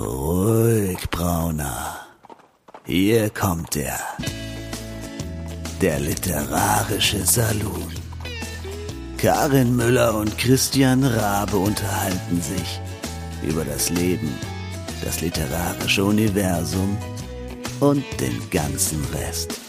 [0.00, 2.00] Ruhig, Brauner.
[2.86, 4.00] Hier kommt er.
[5.82, 7.92] Der literarische Salon.
[9.18, 12.80] Karin Müller und Christian Rabe unterhalten sich
[13.46, 14.32] über das Leben,
[15.04, 16.96] das literarische Universum
[17.80, 19.60] und den ganzen Rest.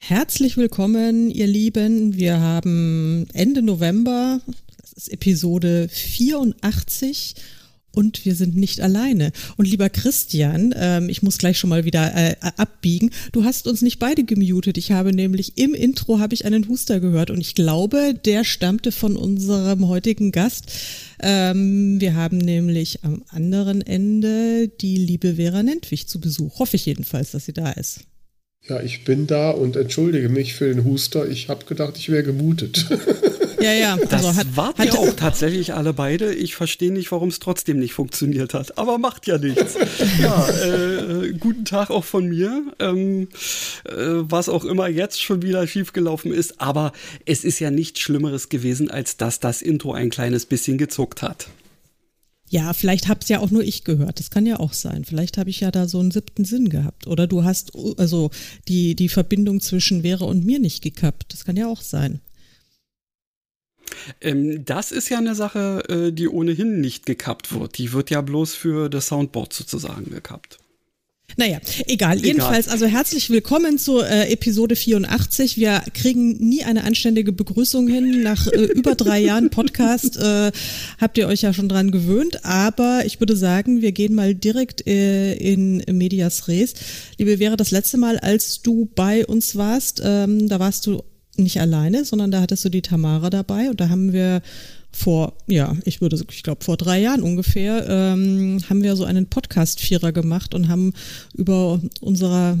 [0.00, 2.16] Herzlich willkommen, ihr Lieben.
[2.16, 4.40] Wir haben Ende November,
[5.00, 7.34] ist Episode 84
[7.92, 9.32] und wir sind nicht alleine.
[9.56, 13.10] Und lieber Christian, ähm, ich muss gleich schon mal wieder äh, abbiegen.
[13.32, 14.76] Du hast uns nicht beide gemutet.
[14.76, 18.92] Ich habe nämlich im Intro habe ich einen Huster gehört und ich glaube, der stammte
[18.92, 20.70] von unserem heutigen Gast.
[21.18, 26.58] Ähm, wir haben nämlich am anderen Ende die liebe Vera Nentwich zu Besuch.
[26.58, 28.00] Hoffe ich jedenfalls, dass sie da ist.
[28.68, 31.28] Ja, ich bin da und entschuldige mich für den Huster.
[31.28, 32.86] Ich habe gedacht, ich wäre gemutet.
[33.60, 33.96] Ja, ja.
[33.96, 36.32] Das also hat, wart hat, ja auch tatsächlich alle beide.
[36.34, 38.78] Ich verstehe nicht, warum es trotzdem nicht funktioniert hat.
[38.78, 39.76] Aber macht ja nichts.
[40.18, 42.62] ja, äh, guten Tag auch von mir.
[42.78, 43.28] Ähm,
[43.84, 46.60] äh, was auch immer jetzt schon wieder schiefgelaufen ist.
[46.60, 46.92] Aber
[47.26, 51.48] es ist ja nichts Schlimmeres gewesen, als dass das Intro ein kleines bisschen gezuckt hat.
[52.50, 54.18] Ja, vielleicht hab's ja auch nur ich gehört.
[54.18, 55.04] Das kann ja auch sein.
[55.04, 57.06] Vielleicht habe ich ja da so einen siebten Sinn gehabt.
[57.06, 58.30] Oder du hast also
[58.66, 61.32] die, die Verbindung zwischen Vera und mir nicht gekappt.
[61.32, 62.20] Das kann ja auch sein.
[64.20, 67.78] Ähm, das ist ja eine Sache, äh, die ohnehin nicht gekappt wird.
[67.78, 70.58] Die wird ja bloß für das Soundboard sozusagen gekappt.
[71.36, 72.16] Naja, egal.
[72.16, 72.24] egal.
[72.24, 75.56] Jedenfalls, also herzlich willkommen zur äh, Episode 84.
[75.56, 78.22] Wir kriegen nie eine anständige Begrüßung hin.
[78.22, 80.50] Nach äh, über drei Jahren Podcast äh,
[81.00, 82.44] habt ihr euch ja schon dran gewöhnt.
[82.44, 86.74] Aber ich würde sagen, wir gehen mal direkt äh, in Medias Res.
[87.18, 91.02] Liebe Wäre, das letzte Mal, als du bei uns warst, ähm, da warst du
[91.36, 94.42] nicht alleine, sondern da hattest du die Tamara dabei und da haben wir
[94.92, 99.26] vor, ja, ich würde, ich glaube, vor drei Jahren ungefähr, ähm, haben wir so einen
[99.26, 100.92] Podcast-Vierer gemacht und haben
[101.34, 102.58] über unsere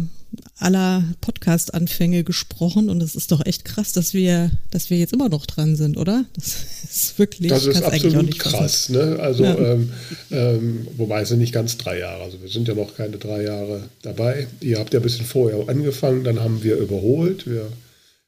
[0.58, 5.28] aller Podcast-Anfänge gesprochen und es ist doch echt krass, dass wir, dass wir jetzt immer
[5.28, 6.24] noch dran sind, oder?
[6.34, 6.56] Das
[6.90, 9.18] ist wirklich Das ist absolut krass, ne?
[9.20, 9.56] Also, ja.
[9.56, 9.92] ähm,
[10.30, 13.42] ähm, wobei es sind nicht ganz drei Jahre, also wir sind ja noch keine drei
[13.42, 14.46] Jahre dabei.
[14.60, 17.66] Ihr habt ja ein bisschen vorher angefangen, dann haben wir überholt, wir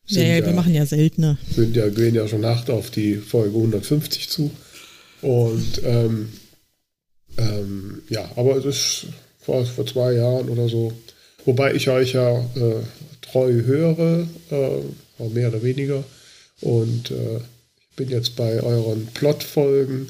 [0.07, 1.39] ja, ja, wir machen ja seltener.
[1.55, 4.51] Sind ja, gehen ja schon hart auf die Folge 150 zu.
[5.23, 6.33] Und ähm,
[7.39, 9.07] ähm, ja, aber es ist
[9.41, 10.93] vor, vor zwei Jahren oder so.
[11.45, 12.83] Wobei ich euch ja äh,
[13.21, 16.05] treu höre, äh, mehr oder weniger.
[16.61, 17.37] Und äh,
[17.91, 20.09] ich bin jetzt bei euren Plotfolgen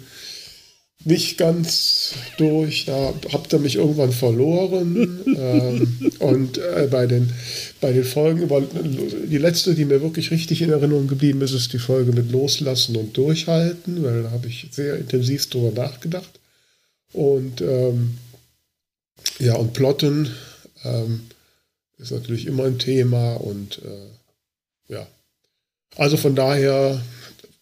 [1.05, 2.85] nicht ganz durch.
[2.87, 5.21] Da habt ihr mich irgendwann verloren.
[5.37, 7.33] ähm, und äh, bei, den,
[7.81, 11.73] bei den Folgen, über, die letzte, die mir wirklich richtig in Erinnerung geblieben ist, ist
[11.73, 16.41] die Folge mit Loslassen und Durchhalten, weil da habe ich sehr intensiv drüber nachgedacht.
[17.13, 18.19] Und ähm,
[19.39, 20.31] ja, und Plotten
[20.85, 21.23] ähm,
[21.99, 25.07] ist natürlich immer ein Thema und äh, ja.
[25.97, 27.01] Also von daher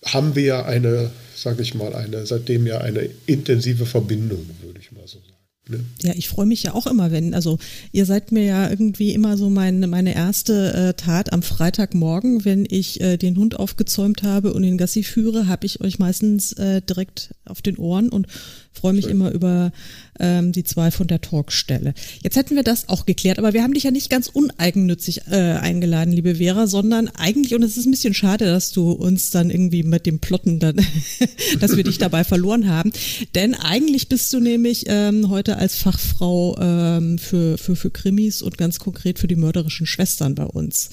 [0.05, 1.11] haben wir eine
[1.43, 5.41] sage ich mal, eine, seitdem ja eine intensive Verbindung, würde ich mal so sagen.
[5.69, 5.85] Ne?
[6.03, 7.59] Ja, ich freue mich ja auch immer, wenn, also
[7.93, 12.67] ihr seid mir ja irgendwie immer so mein, meine erste äh, Tat am Freitagmorgen, wenn
[12.69, 16.83] ich äh, den Hund aufgezäumt habe und den Gassi führe, habe ich euch meistens äh,
[16.83, 18.27] direkt auf den Ohren und
[18.73, 19.13] freue mich Schön.
[19.13, 19.73] immer über
[20.19, 21.95] ähm, die zwei von der Talkstelle.
[22.23, 25.55] Jetzt hätten wir das auch geklärt, aber wir haben dich ja nicht ganz uneigennützig äh,
[25.55, 29.51] eingeladen, liebe Vera, sondern eigentlich, und es ist ein bisschen schade, dass du uns dann
[29.51, 30.77] irgendwie mit dem Plotten dann,
[31.61, 32.93] dass wir dich dabei verloren haben.
[33.35, 38.59] Denn eigentlich bist du nämlich ähm, heute als Fachfrau ähm, für, für, für Krimis und
[38.59, 40.91] ganz konkret für die mörderischen Schwestern bei uns.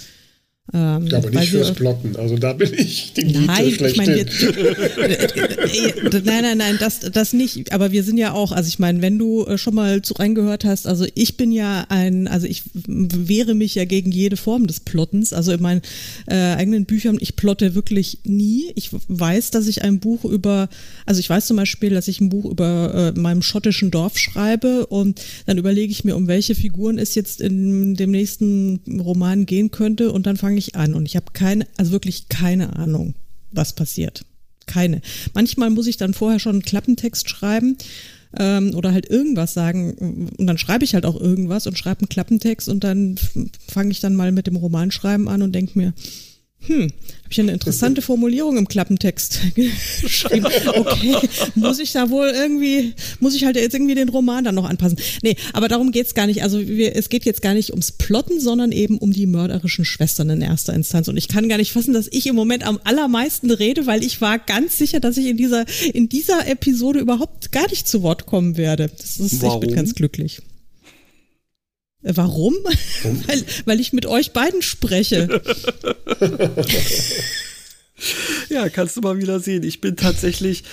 [0.73, 2.17] Ähm, aber nicht fürs Plotten.
[2.17, 4.41] Also da bin ich die Gute Nein, ich meine jetzt,
[6.25, 7.71] nein, nein, nein, das, das nicht.
[7.71, 10.65] Aber wir sind ja auch, also ich meine, wenn du äh, schon mal zu reingehört
[10.65, 14.81] hast, also ich bin ja ein, also ich wehre mich ja gegen jede Form des
[14.81, 15.31] Plottens.
[15.31, 15.81] Also in meinen
[16.25, 18.71] äh, eigenen Büchern, ich plotte wirklich nie.
[18.75, 20.67] Ich weiß, dass ich ein Buch über,
[21.05, 24.87] also ich weiß zum Beispiel, dass ich ein Buch über äh, meinem schottischen Dorf schreibe
[24.87, 29.71] und dann überlege ich mir, um welche Figuren es jetzt in dem nächsten Roman gehen
[29.71, 33.13] könnte und dann fange fange ich an und ich habe keine, also wirklich keine Ahnung,
[33.51, 34.25] was passiert.
[34.65, 35.01] Keine.
[35.33, 37.77] Manchmal muss ich dann vorher schon einen Klappentext schreiben
[38.37, 42.09] ähm, oder halt irgendwas sagen und dann schreibe ich halt auch irgendwas und schreibe einen
[42.09, 43.17] Klappentext und dann
[43.69, 45.93] fange ich dann mal mit dem Romanschreiben an und denke mir,
[46.65, 46.91] Hm, habe
[47.29, 49.41] ich eine interessante Formulierung im Klappentext
[50.01, 50.45] geschrieben.
[50.67, 51.15] Okay,
[51.55, 54.97] muss ich da wohl irgendwie, muss ich halt jetzt irgendwie den Roman dann noch anpassen.
[55.21, 56.43] Nee, aber darum geht's gar nicht.
[56.43, 60.29] Also wir, es geht jetzt gar nicht ums Plotten, sondern eben um die mörderischen Schwestern
[60.29, 61.07] in erster Instanz.
[61.07, 64.19] Und ich kann gar nicht fassen, dass ich im Moment am allermeisten rede, weil ich
[64.19, 68.25] war ganz sicher, dass ich in dieser, in dieser Episode überhaupt gar nicht zu Wort
[68.25, 68.89] kommen werde.
[68.97, 70.41] Das ist, ich bin ganz glücklich.
[72.15, 72.55] Warum?
[73.03, 75.41] weil, weil ich mit euch beiden spreche.
[78.49, 79.63] ja, kannst du mal wieder sehen.
[79.63, 80.63] Ich bin tatsächlich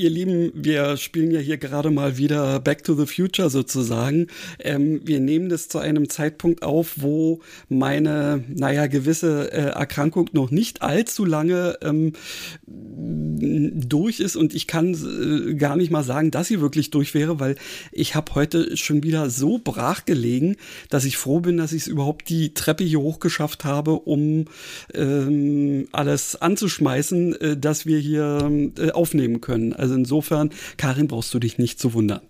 [0.00, 4.28] Ihr Lieben, wir spielen ja hier gerade mal wieder Back to the Future sozusagen.
[4.58, 10.50] Ähm, wir nehmen das zu einem Zeitpunkt auf, wo meine, naja, gewisse äh, Erkrankung noch
[10.50, 12.14] nicht allzu lange ähm,
[12.66, 17.38] durch ist und ich kann äh, gar nicht mal sagen, dass sie wirklich durch wäre,
[17.38, 17.56] weil
[17.92, 20.56] ich habe heute schon wieder so brach gelegen,
[20.88, 24.46] dass ich froh bin, dass ich es überhaupt die Treppe hier hochgeschafft habe, um
[24.94, 29.74] ähm, alles anzuschmeißen, äh, dass wir hier äh, aufnehmen können.
[29.74, 32.20] Also insofern, Karin, brauchst du dich nicht zu wundern.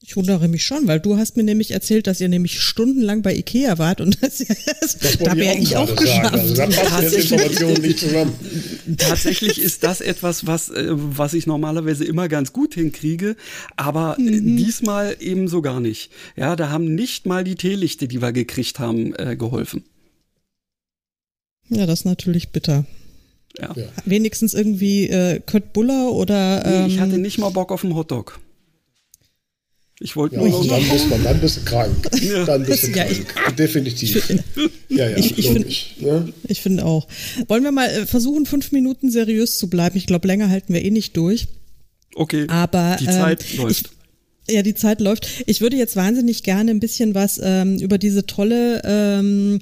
[0.00, 3.34] Ich wundere mich schon, weil du hast mir nämlich erzählt, dass ihr nämlich stundenlang bei
[3.34, 4.38] Ikea wart und das,
[4.80, 6.32] das da wäre ich auch, geschafft.
[6.32, 8.32] Also, Informationen nicht zusammen.
[8.96, 13.36] Tatsächlich ist das etwas, was, äh, was ich normalerweise immer ganz gut hinkriege,
[13.76, 14.56] aber mhm.
[14.56, 16.10] diesmal eben so gar nicht.
[16.36, 19.84] Ja, da haben nicht mal die Teelichte, die wir gekriegt haben, äh, geholfen.
[21.70, 22.86] Ja, das ist natürlich bitter.
[23.60, 23.74] Ja.
[24.04, 26.64] Wenigstens irgendwie äh, Kurt Buller oder.
[26.64, 28.38] Ähm, nee, ich hatte nicht mal Bock auf einen Hotdog.
[30.00, 30.64] Ich wollte ja, nur.
[30.66, 32.08] Dann, bist man, dann bist du krank.
[32.22, 32.44] Ja.
[32.44, 33.10] Dann bist du krank.
[33.10, 34.30] Ich, Definitiv.
[34.30, 35.68] Ich, ja, ja, ich, ich finde
[36.00, 36.32] ne?
[36.54, 37.08] find auch.
[37.48, 39.96] Wollen wir mal äh, versuchen, fünf Minuten seriös zu bleiben?
[39.96, 41.48] Ich glaube, länger halten wir eh nicht durch.
[42.14, 42.46] Okay.
[42.48, 43.90] Aber die Zeit ähm, läuft.
[44.48, 45.26] ja, die Zeit läuft.
[45.46, 49.60] Ich würde jetzt wahnsinnig gerne ein bisschen was ähm, über diese tolle ähm,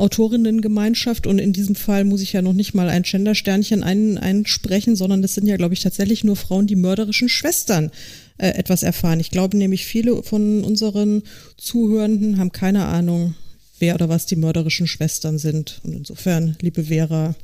[0.00, 4.96] Autorinnengemeinschaft und in diesem Fall muss ich ja noch nicht mal ein Gendersternchen ein, einsprechen,
[4.96, 7.90] sondern das sind ja, glaube ich, tatsächlich nur Frauen, die mörderischen Schwestern
[8.38, 9.20] äh, etwas erfahren.
[9.20, 11.22] Ich glaube nämlich, viele von unseren
[11.56, 13.34] Zuhörenden haben keine Ahnung,
[13.78, 15.80] wer oder was die mörderischen Schwestern sind.
[15.84, 17.34] Und insofern, liebe Vera.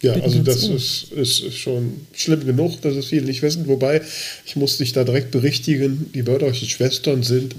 [0.00, 3.66] Ja, also das ist, ist schon schlimm genug, dass es viele nicht wissen.
[3.66, 4.00] Wobei,
[4.46, 7.56] ich muss dich da direkt berichtigen, die mörderischen Schwestern sind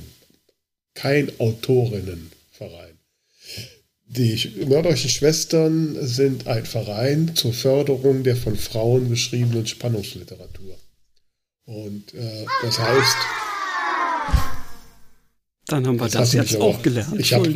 [0.94, 2.89] kein Autorinnenverein.
[4.12, 10.76] Die Mörderischen Schwestern sind ein Verein zur Förderung der von Frauen geschriebenen Spannungsliteratur.
[11.66, 13.18] Und äh, das heißt.
[15.68, 17.20] Dann haben wir das, das jetzt auch gelernt.
[17.20, 17.54] Ich habe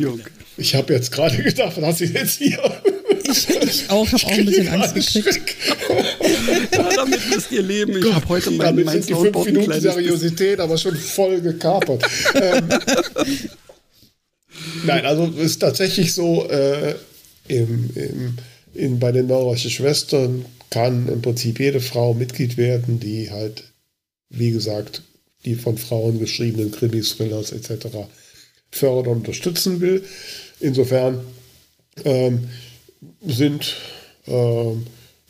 [0.56, 2.60] hab jetzt gerade gedacht, was hast du jetzt hier?
[3.24, 5.56] Ich, ich auch, habe auch ein bisschen Angst gekriegt.
[6.72, 7.96] ja, damit müsst ihr leben.
[7.96, 12.04] Ich habe heute mein, damit mein sind die fünf Minuten Seriosität aber schon voll gekapert.
[12.40, 12.68] ähm,
[14.84, 16.94] Nein, also es ist tatsächlich so, äh,
[17.48, 18.36] im, im,
[18.74, 23.64] in, bei den Mörderischen Schwestern kann im Prinzip jede Frau Mitglied werden, die halt,
[24.30, 25.02] wie gesagt,
[25.44, 27.86] die von Frauen geschriebenen Krimis, Thrillers etc.
[28.70, 30.04] fördern und unterstützen will.
[30.60, 31.20] Insofern
[32.04, 32.48] ähm,
[33.24, 33.76] sind
[34.26, 34.72] äh,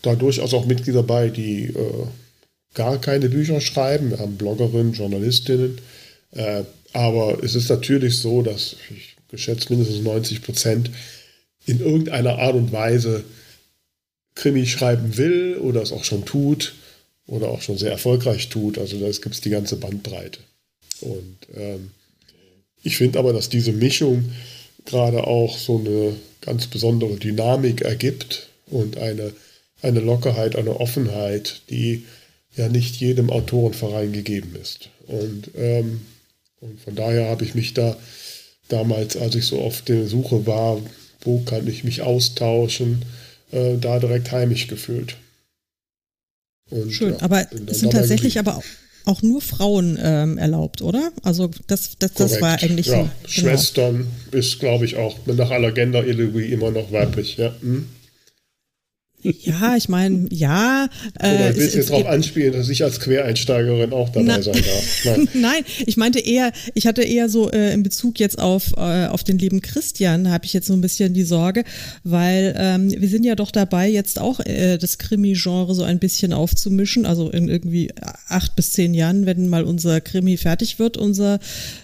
[0.03, 2.07] da durchaus auch Mitglieder dabei, die äh,
[2.75, 4.11] gar keine Bücher schreiben.
[4.11, 5.79] Wir haben Bloggerinnen, Journalistinnen.
[6.33, 10.91] Äh, aber es ist natürlich so, dass ich geschätzt mindestens 90 Prozent,
[11.67, 13.25] in irgendeiner Art und Weise
[14.35, 16.75] Krimi schreiben will oder es auch schon tut
[17.27, 18.79] oder auch schon sehr erfolgreich tut.
[18.79, 20.41] Also da gibt es die ganze Bandbreite.
[21.01, 21.91] Und ähm,
[22.83, 24.31] ich finde aber, dass diese Mischung
[24.85, 29.33] gerade auch so eine ganz besondere Dynamik ergibt und eine,
[29.81, 32.05] eine Lockerheit, eine Offenheit, die
[32.57, 34.91] ja nicht jedem Autorenverein gegeben ist.
[35.07, 36.03] Und, ähm,
[36.61, 37.97] und von daher habe ich mich da
[38.69, 40.81] damals, als ich so auf der Suche war,
[41.23, 43.05] wo kann ich mich austauschen,
[43.53, 45.17] äh, da direkt heimisch gefühlt.
[46.71, 48.65] Und, Schön, ja, aber es sind tatsächlich aber auch,
[49.05, 51.13] auch nur Frauen ähm, erlaubt, oder?
[51.23, 53.03] Also das, das, das war eigentlich ja, so.
[53.03, 53.11] Genau.
[53.27, 57.37] Schwestern ist, glaube ich, auch nach aller Gender-Ideologie immer noch weiblich.
[57.37, 57.55] Ja.
[57.61, 57.87] Hm?
[59.25, 60.89] Ja, ich meine, ja.
[61.19, 64.53] Äh, Oder willst du jetzt darauf anspielen, dass ich als Quereinsteigerin auch dabei na, sein
[64.53, 65.05] darf?
[65.05, 65.29] Nein.
[65.35, 69.25] Nein, ich meinte eher, ich hatte eher so äh, in Bezug jetzt auf, äh, auf
[69.25, 71.65] den lieben Christian, habe ich jetzt so ein bisschen die Sorge,
[72.03, 76.35] weil ähm, wir sind ja doch dabei, jetzt auch äh, das Krimi-Genre so ein bisschen
[76.35, 77.07] aufzumischen.
[77.07, 77.93] Also in irgendwie
[78.29, 81.39] acht bis zehn Jahren, wenn mal unser Krimi fertig wird, unser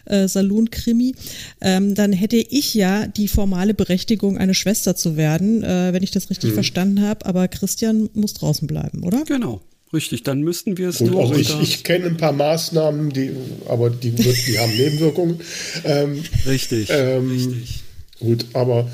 [0.05, 1.15] äh, Saloon-Krimi,
[1.63, 6.11] ähm, dann hätte ich ja die formale Berechtigung, eine Schwester zu werden, äh, wenn ich
[6.11, 6.55] das richtig hm.
[6.55, 9.25] verstanden habe aber Christian muss draußen bleiben, oder?
[9.25, 9.61] Genau.
[9.93, 11.21] Richtig, dann müssten wir es Gut, nur.
[11.21, 13.31] Also ich, ich kenne ein paar Maßnahmen, die,
[13.69, 15.41] aber die, die haben Nebenwirkungen.
[15.85, 17.81] Ähm, richtig, ähm, richtig.
[18.19, 18.91] Gut, aber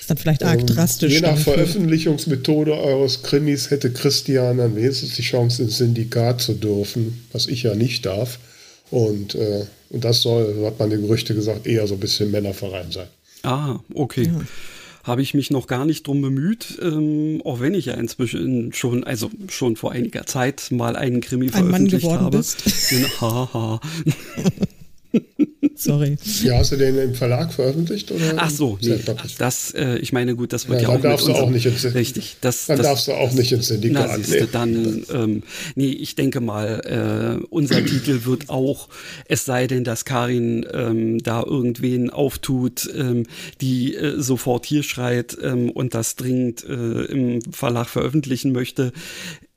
[0.00, 1.12] ist dann vielleicht arg ähm, drastisch.
[1.12, 7.24] Je nach Veröffentlichungsmethode eures Krimis hätte Christian dann wenigstens die Chance, ins Syndikat zu dürfen,
[7.32, 8.38] was ich ja nicht darf.
[8.90, 12.30] Und, äh, und das soll, so hat man die Gerüchte gesagt, eher so ein bisschen
[12.30, 13.08] Männerverein sein.
[13.42, 14.24] Ah, okay.
[14.24, 14.40] Ja
[15.04, 19.04] habe ich mich noch gar nicht drum bemüht, ähm, auch wenn ich ja inzwischen schon,
[19.04, 22.36] also schon vor einiger Zeit mal einen Krimi Ein veröffentlicht Mann geworden habe.
[22.38, 22.62] Bist.
[23.20, 23.80] Haha.
[25.74, 26.16] Sorry.
[26.42, 28.10] Ja, hast du den im Verlag veröffentlicht?
[28.10, 28.98] Oder Ach so, nee,
[29.38, 31.94] das, äh, ich meine, gut, das wird ja, ja auch darfst du auch nicht ins,
[31.94, 32.36] Richtig.
[32.40, 34.08] Das, dann das, darfst du auch nicht ins Syndikat.
[34.08, 34.48] Na, siehste, nee.
[34.52, 35.42] dann, ähm,
[35.74, 38.88] nee, ich denke mal, äh, unser Titel wird auch,
[39.26, 43.24] es sei denn, dass Karin ähm, da irgendwen auftut, ähm,
[43.60, 48.92] die äh, sofort hier schreit ähm, und das dringend äh, im Verlag veröffentlichen möchte,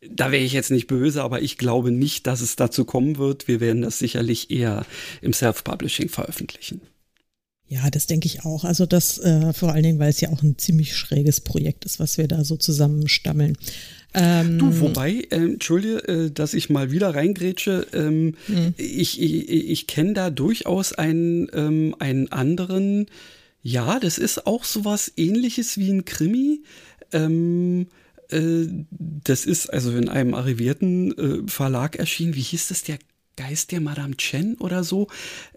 [0.10, 3.48] da wäre ich jetzt nicht böse, aber ich glaube nicht, dass es dazu kommen wird.
[3.48, 4.86] Wir werden das sicherlich eher
[5.22, 6.82] im Self-Publishing veröffentlichen.
[7.68, 8.66] Ja, das denke ich auch.
[8.66, 12.00] Also das äh, vor allen Dingen, weil es ja auch ein ziemlich schräges Projekt ist,
[12.00, 13.58] was wir da so zusammenstammeln.
[14.14, 18.74] Ähm, du, wobei, äh, entschuldige, äh, dass ich mal wieder reingrätsche, ähm, mhm.
[18.76, 23.06] ich, ich, ich kenne da durchaus einen, ähm, einen anderen,
[23.62, 26.64] ja, das ist auch sowas ähnliches wie ein Krimi.
[27.14, 28.01] Ähm, äh,
[28.32, 32.36] das ist also in einem arrivierten äh, Verlag erschienen.
[32.36, 32.84] Wie hieß das?
[32.84, 33.00] Der
[33.38, 35.08] Geist der Madame Chen oder so.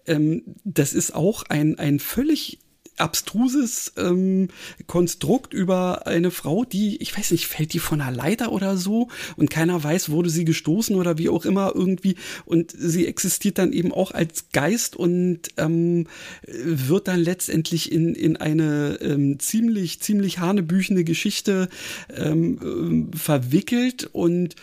[0.07, 2.61] Ähm, das ist auch ein, ein völlig
[2.97, 4.49] abstruses ähm,
[4.87, 9.09] Konstrukt über eine Frau, die, ich weiß nicht, fällt die von einer Leiter oder so?
[9.37, 12.17] Und keiner weiß, wurde sie gestoßen oder wie auch immer irgendwie?
[12.45, 16.07] Und sie existiert dann eben auch als Geist und ähm,
[16.47, 21.69] wird dann letztendlich in, in eine ähm, ziemlich, ziemlich hanebüchene Geschichte
[22.15, 24.09] ähm, äh, verwickelt.
[24.13, 24.55] Und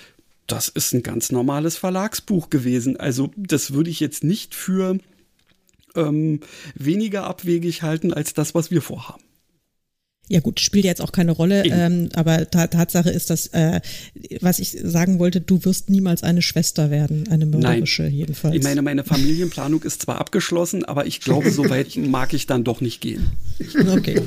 [0.47, 2.97] das ist ein ganz normales Verlagsbuch gewesen.
[2.97, 4.97] Also das würde ich jetzt nicht für
[5.95, 6.41] ähm,
[6.75, 9.24] weniger abwegig halten als das, was wir vorhaben.
[10.31, 13.81] Ja gut, spielt jetzt auch keine Rolle, ähm, aber Tatsache ist, dass, äh,
[14.39, 18.13] was ich sagen wollte, du wirst niemals eine Schwester werden, eine mörderische Nein.
[18.13, 18.55] jedenfalls.
[18.55, 22.63] Ich meine, meine Familienplanung ist zwar abgeschlossen, aber ich glaube, so weit mag ich dann
[22.63, 23.31] doch nicht gehen.
[23.91, 24.21] Okay,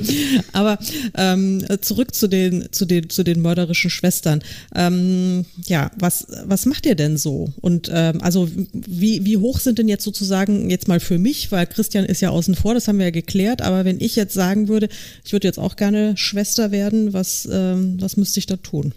[0.53, 0.79] aber
[1.17, 4.43] ähm, zurück zu den, zu den, zu den mörderischen Schwestern.
[4.75, 7.51] Ähm, ja, was, was macht ihr denn so?
[7.63, 11.67] Und ähm, also wie, wie hoch sind denn jetzt sozusagen, jetzt mal für mich, weil
[11.67, 14.69] Christian ist ja außen vor, das haben wir ja geklärt, aber wenn ich jetzt sagen
[14.69, 14.91] würde,
[15.25, 18.93] ich würde jetzt auch gerne gerne Schwester werden, was, ähm, was müsste ich da tun?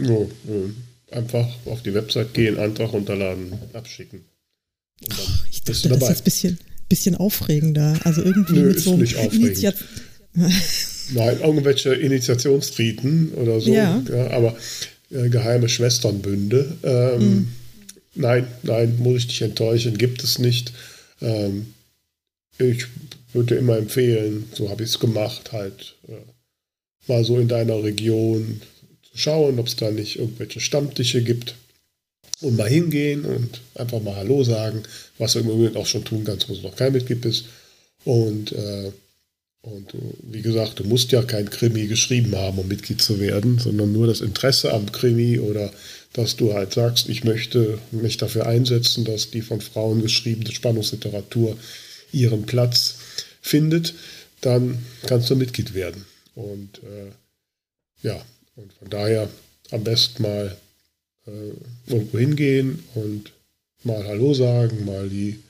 [0.00, 4.20] Oh, äh, einfach auf die Website gehen, Antrag runterladen, abschicken.
[5.10, 7.98] Ach, ich dachte, das ist jetzt ein bisschen, bisschen aufregender.
[8.04, 9.74] Also irgendwie Nö, mit so nicht aufregend.
[11.12, 13.72] Nein, irgendwelche Initiationsriten oder so.
[13.72, 14.02] Ja.
[14.08, 14.56] ja aber
[15.10, 16.78] äh, geheime Schwesternbünde.
[16.82, 17.48] Ähm, mhm.
[18.14, 20.72] Nein, nein, muss ich dich enttäuschen, gibt es nicht.
[21.20, 21.74] Ähm,
[22.58, 22.86] ich
[23.34, 26.12] würde immer empfehlen, so habe ich es gemacht, halt äh,
[27.08, 28.60] mal so in deiner Region
[29.02, 31.54] zu schauen, ob es da nicht irgendwelche Stammtische gibt
[32.40, 34.82] und mal hingehen und einfach mal Hallo sagen,
[35.18, 37.46] was du im Moment auch schon tun kannst, wo du noch kein Mitglied bist.
[38.04, 38.90] Und, äh,
[39.62, 43.92] und wie gesagt, du musst ja kein Krimi geschrieben haben, um Mitglied zu werden, sondern
[43.92, 45.70] nur das Interesse am Krimi oder
[46.12, 51.56] dass du halt sagst, ich möchte mich dafür einsetzen, dass die von Frauen geschriebene Spannungsliteratur
[52.12, 52.96] ihren Platz
[53.42, 53.94] findet,
[54.40, 56.06] dann kannst du Mitglied werden.
[56.34, 57.10] Und äh,
[58.06, 58.20] ja,
[58.56, 59.28] und von daher
[59.70, 60.56] am besten mal
[61.26, 63.32] äh, irgendwo hingehen und
[63.84, 65.40] mal Hallo sagen, mal die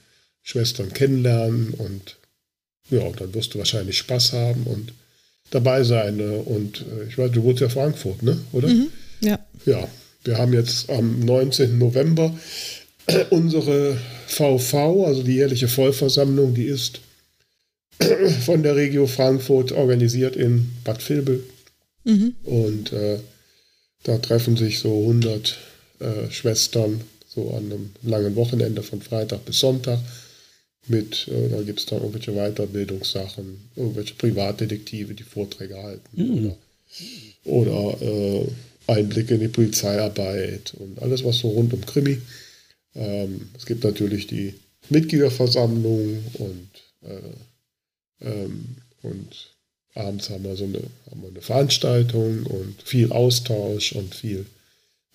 [0.42, 2.16] Schwestern kennenlernen und
[2.90, 4.92] ja, dann wirst du wahrscheinlich Spaß haben und
[5.50, 6.16] dabei sein.
[6.16, 6.38] Ne?
[6.38, 8.38] Und äh, ich weiß, du wohnst ja Frankfurt, ne?
[8.52, 8.68] Oder?
[8.68, 8.88] Mhm,
[9.20, 9.38] ja.
[9.64, 9.88] Ja,
[10.24, 11.78] wir haben jetzt am 19.
[11.78, 12.36] November
[13.30, 13.96] unsere
[14.26, 17.00] VV, also die jährliche Vollversammlung, die ist
[18.46, 21.42] von der Regio Frankfurt organisiert in Bad Vilbel.
[22.04, 22.34] Mhm.
[22.44, 23.18] Und äh,
[24.02, 25.58] da treffen sich so 100
[26.00, 29.98] äh, Schwestern so an einem langen Wochenende von Freitag bis Sonntag.
[30.88, 36.08] Mit, äh, da gibt es dann irgendwelche Weiterbildungssachen, irgendwelche Privatdetektive, die Vorträge halten.
[36.12, 36.52] Mhm.
[37.44, 38.46] Oder, oder äh,
[38.88, 42.18] Einblicke in die Polizeiarbeit und alles, was so rund um Krimi.
[42.94, 44.54] Ähm, es gibt natürlich die
[44.90, 46.68] Mitgliederversammlung und
[47.02, 47.30] äh,
[48.22, 49.52] ähm, und
[49.94, 54.46] abends haben wir so eine, haben wir eine Veranstaltung und viel Austausch und viel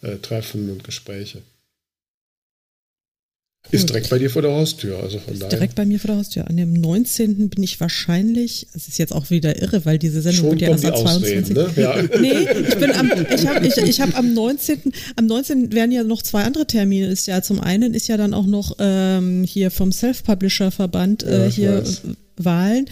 [0.02, 1.42] äh, Treffen und Gespräche.
[3.70, 5.50] Ist direkt bei dir vor der Haustür, also von daher.
[5.50, 6.48] Direkt bei mir vor der Haustür.
[6.48, 7.50] An dem 19.
[7.50, 10.70] bin ich wahrscheinlich, es ist jetzt auch wieder irre, weil diese Sendung Schon wird ja
[10.70, 11.56] erst am 22.
[11.56, 11.70] Ne?
[11.76, 12.02] Ja.
[12.22, 14.80] Nee, ich bin am, ich habe ich, ich hab am 19.
[15.18, 15.74] Am 19.
[15.74, 17.08] werden ja noch zwei andere Termine.
[17.08, 21.82] Ist ja zum einen ist ja dann auch noch ähm, hier vom Self-Publisher-Verband äh, hier.
[21.82, 22.04] Weiß
[22.38, 22.86] Wahlen.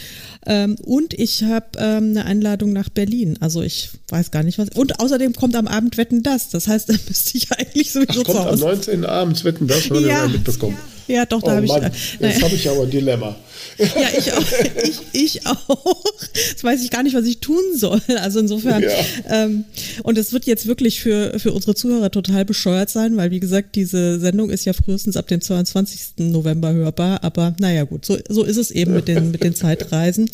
[0.45, 3.37] Ähm, und ich habe ähm, eine Einladung nach Berlin.
[3.39, 4.69] Also ich weiß gar nicht was.
[4.69, 6.49] Und außerdem kommt am Abend Wetten das.
[6.49, 9.05] Das heißt, da müsste ich eigentlich sowieso Ach, kommt am 19.
[9.05, 10.77] abends Wetten das, habe ja, mitbekommen.
[10.77, 11.71] Ja, ja doch, da oh, habe ich.
[11.71, 13.35] Äh, jetzt habe ich aber ein Dilemma.
[13.77, 14.43] Ja, ich auch.
[14.83, 16.03] Ich, ich auch.
[16.33, 18.01] Jetzt weiß ich gar nicht, was ich tun soll.
[18.21, 18.83] Also insofern.
[18.83, 18.89] Ja.
[19.29, 19.65] Ähm,
[20.03, 23.75] und es wird jetzt wirklich für, für unsere Zuhörer total bescheuert sein, weil wie gesagt,
[23.75, 26.29] diese Sendung ist ja frühestens ab dem 22.
[26.31, 27.23] November hörbar.
[27.23, 30.29] Aber naja, gut, so, so ist es eben mit den, mit den Zeitreisen.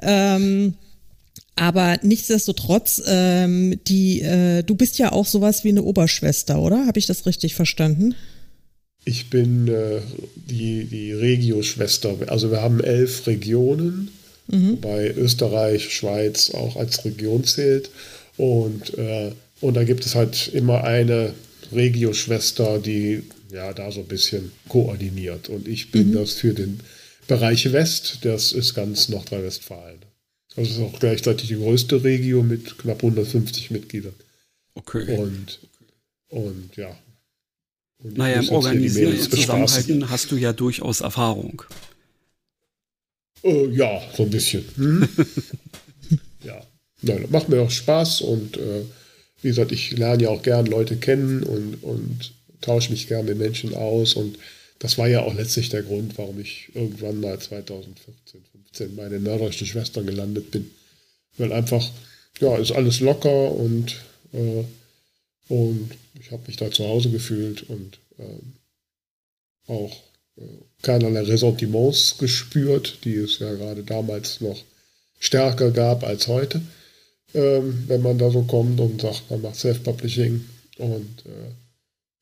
[0.00, 0.74] Ähm,
[1.54, 6.86] aber nichtsdestotrotz, ähm, die, äh, du bist ja auch sowas wie eine Oberschwester, oder?
[6.86, 8.14] Habe ich das richtig verstanden?
[9.04, 10.00] Ich bin äh,
[10.36, 12.16] die, die Regio-Schwester.
[12.28, 14.10] Also wir haben elf Regionen,
[14.46, 14.72] mhm.
[14.72, 17.90] wobei Österreich, Schweiz auch als Region zählt.
[18.36, 21.34] Und, äh, und da gibt es halt immer eine
[21.72, 25.48] Regio-Schwester, die ja da so ein bisschen koordiniert.
[25.48, 26.14] Und ich bin mhm.
[26.14, 26.80] das für den
[27.26, 29.98] Bereich West, das ist ganz Nordrhein-Westfalen.
[30.54, 34.14] Das ist auch gleichzeitig die größte Regio mit knapp 150 Mitgliedern.
[34.74, 35.16] Okay.
[35.16, 35.60] Und,
[36.28, 36.96] und ja,
[38.02, 41.62] naja, im Organisieren und Zusammenhalten hast du ja durchaus Erfahrung.
[43.42, 44.64] Äh, ja, so ein bisschen.
[44.76, 45.08] Hm?
[46.44, 46.62] ja,
[47.02, 48.82] Nein, macht mir auch Spaß und äh,
[49.42, 53.38] wie gesagt, ich lerne ja auch gern Leute kennen und, und tausche mich gern mit
[53.38, 54.38] Menschen aus und
[54.78, 59.24] das war ja auch letztlich der Grund, warum ich irgendwann mal 2014, 15 bei den
[59.24, 60.70] nördlichen Schwestern gelandet bin.
[61.38, 61.88] Weil einfach,
[62.40, 63.96] ja, ist alles locker und
[64.32, 64.64] äh,
[65.52, 68.54] und ich habe mich da zu Hause gefühlt und ähm,
[69.66, 69.92] auch
[70.38, 70.44] äh,
[70.80, 74.64] keinerlei Ressentiments gespürt, die es ja gerade damals noch
[75.18, 76.62] stärker gab als heute,
[77.34, 80.42] ähm, wenn man da so kommt und sagt, man macht Self-Publishing.
[80.78, 81.52] Und äh,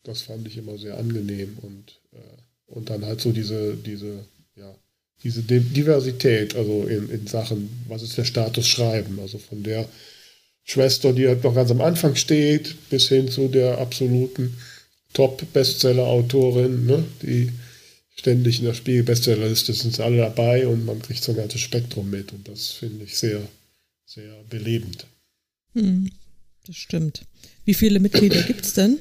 [0.02, 4.24] das fand ich immer sehr angenehm und, äh, und dann halt so diese, diese,
[4.56, 4.74] ja,
[5.22, 9.88] diese Diversität, also in, in Sachen, was ist der Status Schreiben, also von der
[10.70, 14.56] Schwester, die halt noch ganz am Anfang steht, bis hin zu der absoluten
[15.14, 17.50] Top-Bestseller-Autorin, ne, die
[18.14, 22.08] ständig in der Spiegel-Bestsellerliste sind sie alle dabei und man kriegt so ein ganzes Spektrum
[22.10, 23.40] mit und das finde ich sehr,
[24.06, 25.06] sehr belebend.
[25.74, 26.10] Hm,
[26.66, 27.22] das stimmt.
[27.64, 28.98] Wie viele Mitglieder gibt es denn?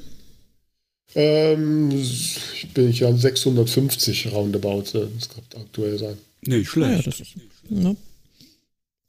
[1.14, 6.18] Ähm, ich bin ja an 650 roundabout, das kann aktuell sein.
[6.42, 7.06] Nicht schlecht.
[7.06, 7.36] Ja, das ist,
[7.70, 7.96] ne?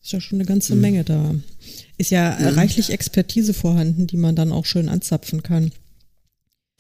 [0.03, 0.81] Ist ja schon eine ganze hm.
[0.81, 1.35] Menge da
[2.01, 2.59] ist ja mhm.
[2.59, 5.71] reichlich Expertise vorhanden, die man dann auch schön anzapfen kann.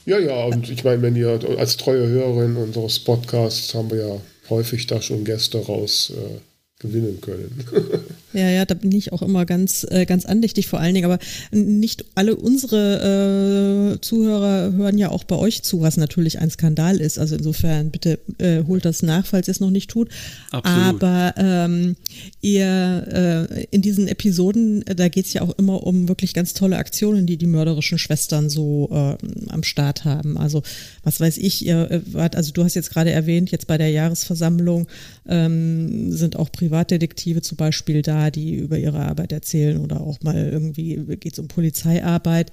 [0.06, 4.20] Ja, ja, und ich meine, wenn ihr als treue Hörerin unseres Podcasts haben wir ja
[4.48, 6.38] häufig da schon Gäste raus äh,
[6.80, 7.52] gewinnen können.
[8.32, 11.04] ja, ja, da bin ich auch immer ganz, äh, ganz andächtig vor allen Dingen.
[11.04, 11.18] Aber
[11.52, 16.96] nicht alle unsere äh, Zuhörer hören ja auch bei euch zu, was natürlich ein Skandal
[16.96, 17.18] ist.
[17.18, 20.08] Also insofern bitte äh, holt das nach, falls ihr es noch nicht tut.
[20.50, 21.02] Absolut.
[21.02, 21.96] Aber ähm,
[22.40, 26.54] ihr äh, in diesen Episoden, äh, da geht es ja auch immer um wirklich ganz
[26.54, 29.16] tolle Aktionen, die die mörderischen Schwestern so äh,
[29.50, 30.38] am Start haben.
[30.38, 30.62] Also
[31.04, 33.90] was weiß ich, ihr äh, wart, also du hast jetzt gerade erwähnt, jetzt bei der
[33.90, 34.86] Jahresversammlung
[35.28, 40.36] ähm, sind auch Privatdetektive zum Beispiel da, die über ihre Arbeit erzählen oder auch mal
[40.36, 42.52] irgendwie geht es um Polizeiarbeit.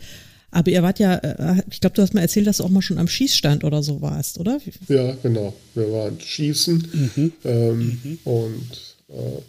[0.49, 2.81] Aber ihr wart ja, äh, ich glaube, du hast mal erzählt, dass du auch mal
[2.81, 4.59] schon am Schießstand oder so warst, oder?
[4.87, 5.53] Ja, genau.
[5.75, 7.31] Wir waren schießen mhm.
[7.45, 8.19] Ähm, mhm.
[8.23, 9.41] und äh,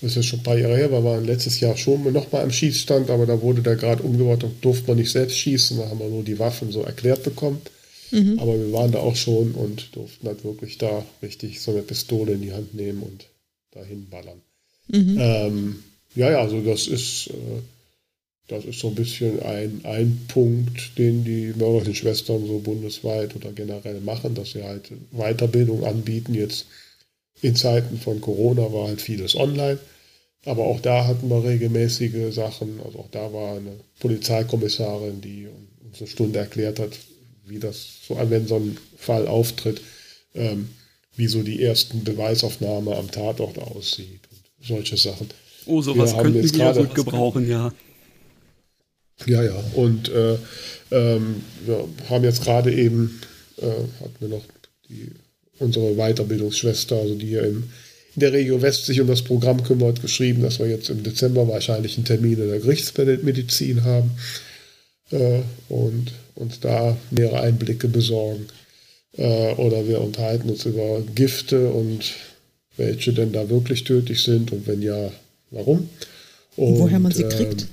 [0.00, 2.42] das ist ja schon ein paar Jahre her, wir waren letztes Jahr schon noch mal
[2.42, 5.88] am Schießstand, aber da wurde der gerade umgebaut und durfte man nicht selbst schießen, da
[5.88, 7.60] haben wir nur die Waffen so erklärt bekommen.
[8.12, 8.38] Mhm.
[8.38, 12.32] Aber wir waren da auch schon und durften halt wirklich da richtig so eine Pistole
[12.34, 13.26] in die Hand nehmen und
[13.76, 14.40] dahin ballern.
[14.88, 15.16] Mhm.
[15.18, 15.84] Ähm,
[16.14, 17.60] ja, ja, also das ist, äh,
[18.48, 23.52] das ist so ein bisschen ein, ein Punkt, den die mörderlichen Schwestern so bundesweit oder
[23.52, 26.34] generell machen, dass sie halt Weiterbildung anbieten.
[26.34, 26.66] Jetzt
[27.42, 29.78] in Zeiten von Corona war halt vieles online.
[30.44, 32.80] Aber auch da hatten wir regelmäßige Sachen.
[32.84, 35.48] Also auch da war eine Polizeikommissarin, die
[35.84, 36.96] uns eine Stunde erklärt hat,
[37.46, 39.80] wie das so, wenn so ein Fall auftritt,
[40.34, 40.68] ähm,
[41.16, 45.28] wie so die ersten Beweisaufnahme am Tatort aussieht und solche Sachen.
[45.66, 47.72] Oh, sowas wir könnten wir gut gebrauchen, ja.
[49.24, 49.64] Ja, ja.
[49.74, 50.36] Und äh,
[50.90, 53.20] ähm, wir haben jetzt gerade eben,
[53.58, 54.44] äh, hatten wir noch
[54.88, 55.10] die,
[55.58, 57.64] unsere Weiterbildungsschwester, also die hier im,
[58.14, 61.48] in der Regio West sich um das Programm kümmert, geschrieben, dass wir jetzt im Dezember
[61.48, 64.10] wahrscheinlich einen Termin in der Gerichtsmedizin haben
[65.10, 68.46] äh, und uns da mehrere Einblicke besorgen.
[69.16, 72.14] Äh, oder wir unterhalten uns über Gifte und
[72.76, 75.10] welche denn da wirklich tödlich sind und wenn ja,
[75.50, 75.88] warum.
[76.56, 77.66] Und, woher man sie ähm, kriegt.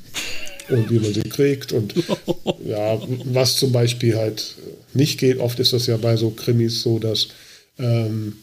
[0.70, 1.94] und wie man sie kriegt und
[2.66, 4.56] ja, was zum Beispiel halt
[4.94, 5.40] nicht geht.
[5.40, 7.30] Oft ist das ja bei so Krimis so, dass
[7.78, 8.38] ähm,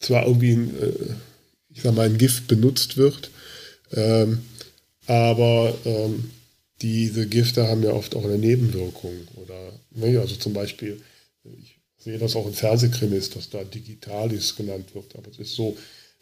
[0.00, 1.14] zwar irgendwie ein, äh,
[1.74, 3.30] ich sag mal, ein Gift benutzt wird.
[3.92, 4.40] Ähm,
[5.06, 6.30] aber ähm,
[6.80, 9.14] diese Gifte haben ja oft auch eine Nebenwirkung.
[9.36, 11.00] Oder, ne, also zum Beispiel,
[12.04, 15.16] sehe das auch in Fernsehkrimis, dass da Digitalis genannt wird.
[15.16, 15.76] Aber es ist so,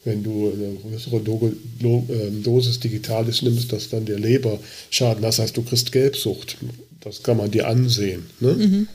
[0.05, 4.59] wenn du eine größere ähm, Dosis Digitalis nimmst, dass dann der Leber
[4.91, 5.23] schaden.
[5.23, 6.57] Das heißt, du kriegst Gelbsucht.
[7.01, 8.27] Das kann man dir ansehen.
[8.41, 8.53] Ne?
[8.53, 8.89] Mhm.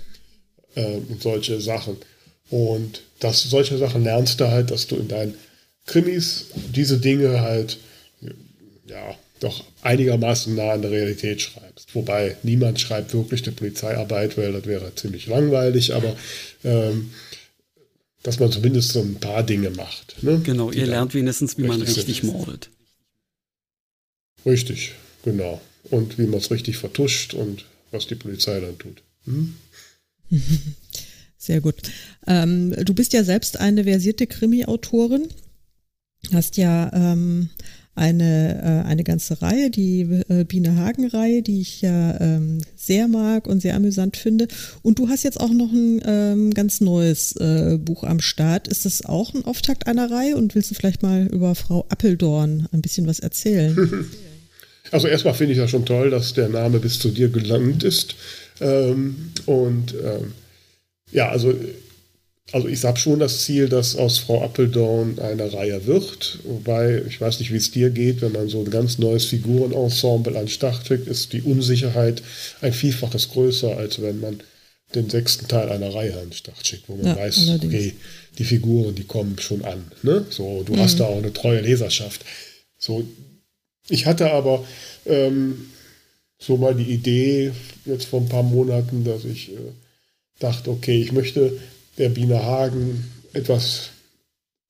[0.75, 1.97] Ähm, und solche Sachen.
[2.49, 5.35] Und das, solche Sachen lernst du halt, dass du in deinen
[5.85, 7.77] Krimis diese Dinge halt,
[8.87, 11.93] ja, doch einigermaßen nah an der Realität schreibst.
[11.95, 16.15] Wobei niemand schreibt wirklich eine Polizeiarbeit, weil das wäre ziemlich langweilig, aber
[16.63, 17.11] ähm,
[18.23, 20.21] dass man zumindest so ein paar Dinge macht.
[20.21, 20.41] Ne?
[20.43, 22.33] Genau, ihr lernt wenigstens, wie man richtig sind.
[22.33, 22.69] mordet.
[24.45, 25.61] Richtig, genau.
[25.89, 29.01] Und wie man es richtig vertuscht und was die Polizei dann tut.
[29.25, 29.55] Hm?
[31.37, 31.75] Sehr gut.
[32.25, 35.29] Ähm, du bist ja selbst eine versierte Krimi-Autorin.
[36.33, 37.49] Hast ja ähm,
[37.97, 43.47] eine, äh, eine ganze Reihe, die äh, Biene Hagen-Reihe, die ich ja ähm, sehr mag
[43.47, 44.47] und sehr amüsant finde.
[44.83, 48.67] Und du hast jetzt auch noch ein ähm, ganz neues äh, Buch am Start.
[48.67, 52.67] Ist das auch ein Auftakt einer Reihe und willst du vielleicht mal über Frau Appeldorn
[52.71, 54.05] ein bisschen was erzählen?
[54.89, 58.15] Also erstmal finde ich ja schon toll, dass der Name bis zu dir gelangt ist.
[58.61, 60.31] Ähm, und ähm,
[61.11, 61.53] ja, also
[62.53, 66.39] also ich habe schon das Ziel, dass aus Frau Appeldorn eine Reihe wird.
[66.43, 70.37] Wobei, ich weiß nicht, wie es dir geht, wenn man so ein ganz neues Figurenensemble
[70.37, 72.21] an Start kriegt, ist die Unsicherheit
[72.61, 74.39] ein Vielfaches größer, als wenn man
[74.95, 77.73] den sechsten Teil einer Reihe an Start schickt, wo man ja, weiß, allerdings.
[77.73, 77.93] okay,
[78.37, 79.91] die Figuren, die kommen schon an.
[80.01, 80.25] Ne?
[80.29, 80.79] So, du mhm.
[80.79, 82.23] hast da auch eine treue Leserschaft.
[82.77, 83.03] So,
[83.89, 84.63] ich hatte aber
[85.05, 85.69] ähm,
[86.39, 87.51] so mal die Idee,
[87.83, 89.57] jetzt vor ein paar Monaten, dass ich äh,
[90.39, 91.57] dachte, okay, ich möchte
[91.97, 93.89] der Biene Hagen etwas,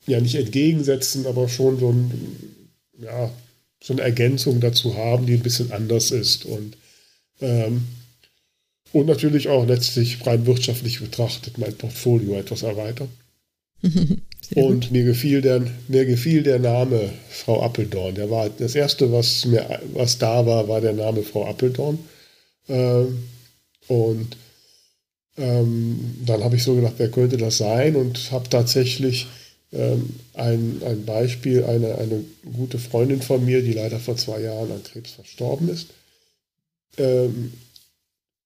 [0.06, 2.12] ja nicht entgegensetzen, aber schon so, ein,
[3.00, 3.32] ja,
[3.84, 6.78] so eine Ergänzung dazu haben, die ein bisschen anders ist und,
[7.42, 7.86] ähm,
[8.94, 13.10] und natürlich auch letztlich rein wirtschaftlich betrachtet mein Portfolio etwas erweitern.
[14.56, 18.16] und mir gefiel, der, mir gefiel der Name Frau Appeldorn.
[18.16, 22.00] Der war das erste, was mir was da war, war der Name Frau Appeldorn.
[22.70, 23.24] Ähm,
[23.88, 24.38] und
[25.38, 27.96] ähm, dann habe ich so gedacht, wer könnte das sein?
[27.96, 29.28] Und habe tatsächlich
[29.72, 32.24] ähm, ein, ein Beispiel, eine, eine
[32.54, 35.88] gute Freundin von mir, die leider vor zwei Jahren an Krebs verstorben ist.
[36.98, 37.54] Ähm,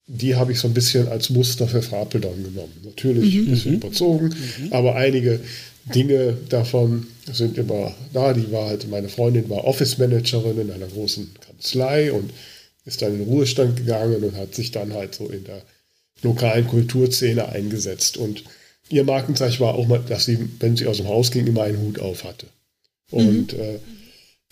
[0.08, 2.73] die habe ich so ein bisschen als Muster für Frapeldon genommen.
[2.84, 3.41] Natürlich mhm.
[3.41, 3.77] ein bisschen mhm.
[3.77, 4.73] überzogen, mhm.
[4.73, 5.39] aber einige
[5.86, 8.34] Dinge davon sind immer da.
[8.34, 12.32] Die war halt, meine Freundin war Office Managerin in einer großen Kanzlei und
[12.86, 15.62] ist dann in den Ruhestand gegangen und hat sich dann halt so in der
[16.23, 18.17] lokalen Kulturszene eingesetzt.
[18.17, 18.43] Und
[18.89, 21.81] ihr Markenzeichen war auch mal, dass sie, wenn sie aus dem Haus ging, immer einen
[21.81, 22.47] Hut auf hatte.
[23.10, 23.60] Und, mhm.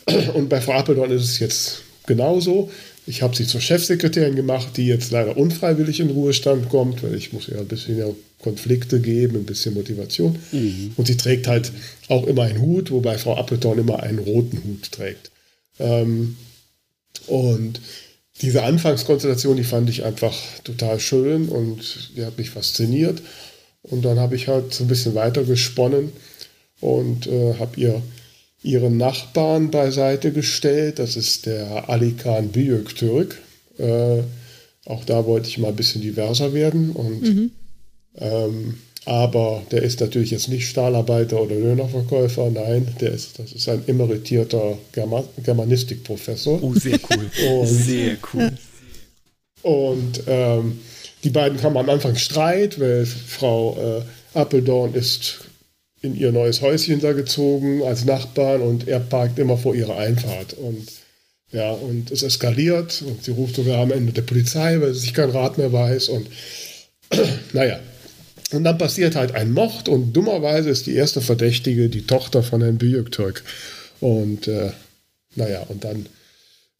[0.08, 2.70] äh, und bei Frau Appeldorn ist es jetzt genauso.
[3.06, 7.34] Ich habe sie zur Chefsekretärin gemacht, die jetzt leider unfreiwillig in Ruhestand kommt, weil ich
[7.34, 8.08] muss ihr ein bisschen ja
[8.40, 10.38] Konflikte geben, ein bisschen Motivation.
[10.52, 10.94] Mhm.
[10.96, 11.72] Und sie trägt halt
[12.08, 15.32] auch immer einen Hut, wobei Frau Appleton immer einen roten Hut trägt.
[15.80, 16.38] Ähm,
[17.28, 17.82] und
[18.42, 23.22] diese Anfangskonstellation, die fand ich einfach total schön und die hat mich fasziniert.
[23.82, 26.12] Und dann habe ich halt so ein bisschen weiter gesponnen
[26.80, 28.02] und äh, habe ihr
[28.62, 31.00] ihren Nachbarn beiseite gestellt.
[31.00, 33.38] Das ist der Alikan Büyüktürk.
[33.78, 34.24] Äh,
[34.86, 36.92] auch da wollte ich mal ein bisschen diverser werden.
[36.92, 37.52] Und mhm.
[38.18, 38.78] ähm,
[39.10, 43.82] aber der ist natürlich jetzt nicht Stahlarbeiter oder Dönerverkäufer, nein, der ist, das ist ein
[43.88, 46.62] emeritierter German Germanistikprofessor.
[46.62, 47.32] Oh, sehr cool.
[47.60, 48.52] Und, sehr cool.
[49.64, 50.80] Und ähm,
[51.24, 54.04] die beiden kamen am Anfang Streit, weil Frau
[54.36, 55.40] äh, Appeldorn ist
[56.04, 60.54] in ihr neues Häuschen da gezogen als Nachbarn und er parkt immer vor ihrer Einfahrt.
[60.54, 60.88] Und
[61.52, 65.16] ja, und es eskaliert und sie ruft sogar am Ende der Polizei, weil sie sich
[65.16, 66.10] kein Rat mehr weiß.
[66.10, 66.28] Und
[67.54, 67.80] naja,
[68.52, 72.62] und dann passiert halt ein Mord und dummerweise ist die erste Verdächtige die Tochter von
[72.62, 73.44] Herrn Büyüktürk.
[74.00, 74.72] Und äh,
[75.36, 76.08] naja, und dann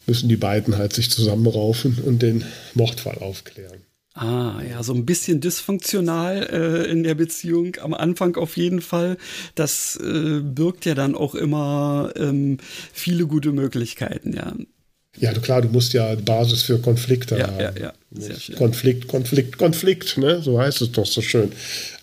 [0.08, 3.82] müssen die beiden halt sich zusammenraufen und den Mordfall aufklären.
[4.16, 9.18] Ah, ja, so ein bisschen dysfunktional äh, in der Beziehung am Anfang auf jeden Fall.
[9.56, 12.58] Das äh, birgt ja dann auch immer ähm,
[12.92, 14.54] viele gute Möglichkeiten, ja.
[15.20, 17.60] Ja, klar, du musst ja Basis für Konflikte ja, haben.
[17.60, 18.56] Ja, ja, sehr.
[18.56, 20.42] Konflikt, Konflikt, Konflikt, ne?
[20.42, 21.52] So heißt es doch so schön.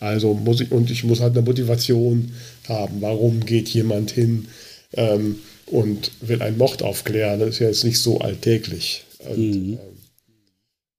[0.01, 2.33] Also muss ich, und ich muss halt eine Motivation
[2.69, 3.01] haben.
[3.01, 4.49] Warum geht jemand hin
[4.93, 7.41] ähm, und will einen Mord aufklären?
[7.41, 9.05] Das ist ja jetzt nicht so alltäglich.
[9.21, 9.73] Und, mhm.
[9.73, 9.79] ähm,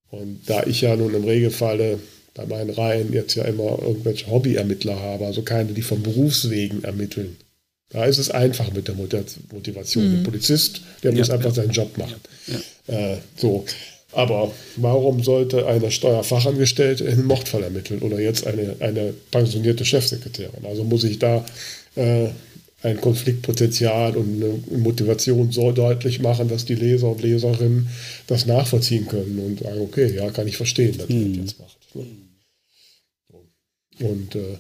[0.10, 2.00] und da ich ja nun im Regelfalle
[2.34, 7.36] bei meinen Reihen jetzt ja immer irgendwelche Hobbyermittler habe, also keine, die von Berufswegen ermitteln,
[7.90, 10.10] Da ist es einfach mit der Motivation.
[10.10, 10.16] Mhm.
[10.18, 11.56] Der Polizist, der ja, muss einfach ja.
[11.56, 12.20] seinen Job machen.
[12.48, 13.14] Ja.
[13.14, 13.66] Äh, so.
[14.12, 20.66] Aber warum sollte eine Steuerfachangestellte einen Mordfall ermitteln oder jetzt eine, eine pensionierte Chefsekretärin?
[20.66, 21.46] Also muss ich da
[21.96, 22.30] äh,
[22.84, 27.90] ein Konfliktpotenzial und eine Motivation so deutlich machen, dass die Leser und Leserinnen
[28.28, 31.34] das nachvollziehen können und sagen, okay, ja, kann ich verstehen, dass hm.
[31.34, 31.78] das jetzt macht.
[31.96, 32.06] Ne?
[34.00, 34.58] Und äh,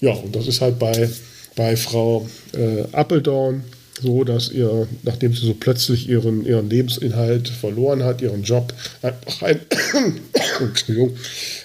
[0.00, 1.10] ja, und das ist halt bei,
[1.56, 3.64] bei Frau äh, Appeldorn
[4.02, 9.42] so, dass ihr, nachdem sie so plötzlich ihren, ihren Lebensinhalt verloren hat, ihren Job, einfach,
[9.42, 9.60] ein,
[10.60, 11.16] Entschuldigung,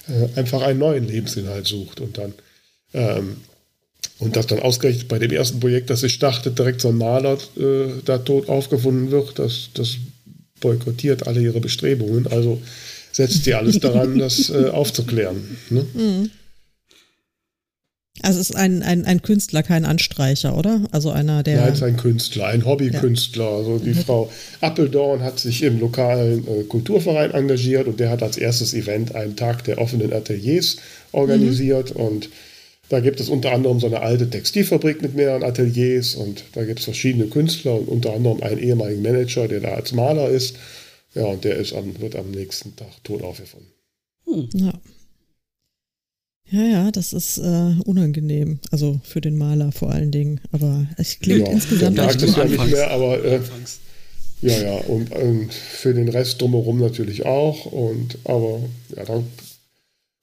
[0.10, 2.34] äh, einfach einen neuen Lebensinhalt sucht und dann
[2.94, 3.38] ähm,
[4.18, 7.38] und dass dann ausgerechnet bei dem ersten Projekt, das sie startet, direkt so ein Maler
[7.58, 9.98] äh, da tot aufgefunden wird, das, das
[10.62, 12.28] boykottiert alle ihre Bestrebungen.
[12.28, 12.62] Also
[13.12, 15.58] setzt sie alles daran, das äh, aufzuklären.
[15.70, 15.86] Ne?
[15.94, 16.32] Mhm.
[18.26, 20.82] Also es ist ein, ein, ein Künstler, kein Anstreicher, oder?
[20.92, 21.58] Also einer, der.
[21.58, 23.44] Nein, es ist ein Künstler, ein Hobbykünstler.
[23.44, 23.58] Ja.
[23.58, 23.96] Also die mhm.
[23.96, 29.14] Frau Appeldorn hat sich im lokalen äh, Kulturverein engagiert und der hat als erstes Event
[29.14, 30.78] einen Tag der offenen Ateliers
[31.12, 32.02] organisiert mhm.
[32.02, 32.30] und
[32.90, 36.80] da gibt es unter anderem so eine alte Textilfabrik mit mehreren Ateliers und da gibt
[36.80, 40.56] es verschiedene Künstler und unter anderem einen ehemaligen Manager, der da als Maler ist.
[41.14, 43.70] Ja, und der ist am, wird am nächsten Tag tot aufgefunden.
[44.26, 44.50] Hm.
[44.54, 44.74] Ja.
[46.56, 48.60] Ja, ja, das ist äh, unangenehm.
[48.72, 50.40] Also für den Maler vor allen Dingen.
[50.54, 51.98] Aber es klingt ja, insgesamt.
[51.98, 53.42] Der es ja nicht mehr, aber äh,
[54.42, 54.76] ja, ja.
[54.88, 57.66] Und, und, für den Rest drumherum natürlich auch.
[57.66, 58.62] Und aber
[58.96, 59.28] ja, dann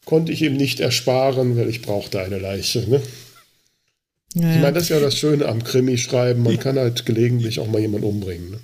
[0.06, 2.88] konnte ich ihm nicht ersparen, weil ich brauchte eine Leiche.
[2.88, 3.02] Ne?
[4.34, 6.42] Ja, ich meine, das ist ja das Schöne am Krimi-Schreiben.
[6.42, 8.52] Man kann halt gelegentlich auch mal jemanden umbringen.
[8.52, 8.60] Ne?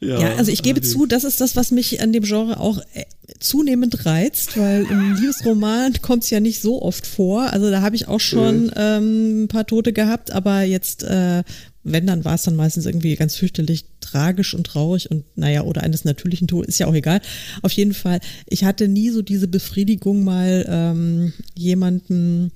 [0.00, 2.78] Ja, ja, also ich gebe zu, das ist das, was mich an dem Genre auch
[2.94, 3.04] äh,
[3.40, 7.52] zunehmend reizt, weil im Liebesroman kommt es ja nicht so oft vor.
[7.52, 8.72] Also da habe ich auch schon mhm.
[8.76, 11.42] ähm, ein paar Tote gehabt, aber jetzt, äh,
[11.82, 15.82] wenn, dann war es dann meistens irgendwie ganz fürchterlich tragisch und traurig und naja, oder
[15.82, 17.20] eines natürlichen Todes, ist ja auch egal.
[17.62, 22.52] Auf jeden Fall, ich hatte nie so diese Befriedigung, mal ähm, jemanden,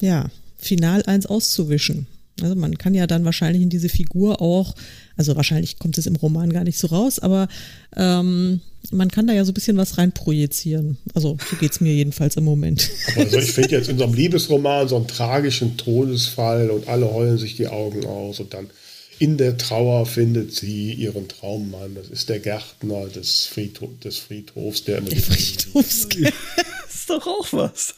[0.00, 0.26] ja,
[0.58, 2.06] final eins auszuwischen.
[2.42, 4.74] Also man kann ja dann wahrscheinlich in diese Figur auch
[5.18, 7.48] also wahrscheinlich kommt es im Roman gar nicht so raus, aber
[7.96, 8.60] ähm,
[8.92, 10.96] man kann da ja so ein bisschen was reinprojizieren.
[11.12, 12.88] Also so geht es mir jedenfalls im Moment.
[13.08, 17.12] Aber also ich finde jetzt in so einem Liebesroman so einen tragischen Todesfall und alle
[17.12, 18.70] heulen sich die Augen aus und dann
[19.18, 21.96] in der Trauer findet sie ihren Traummann.
[21.96, 26.04] Das ist der Gärtner des, Friedhof, des Friedhofs, der immer der Friedhofs
[26.88, 27.96] ist doch auch was.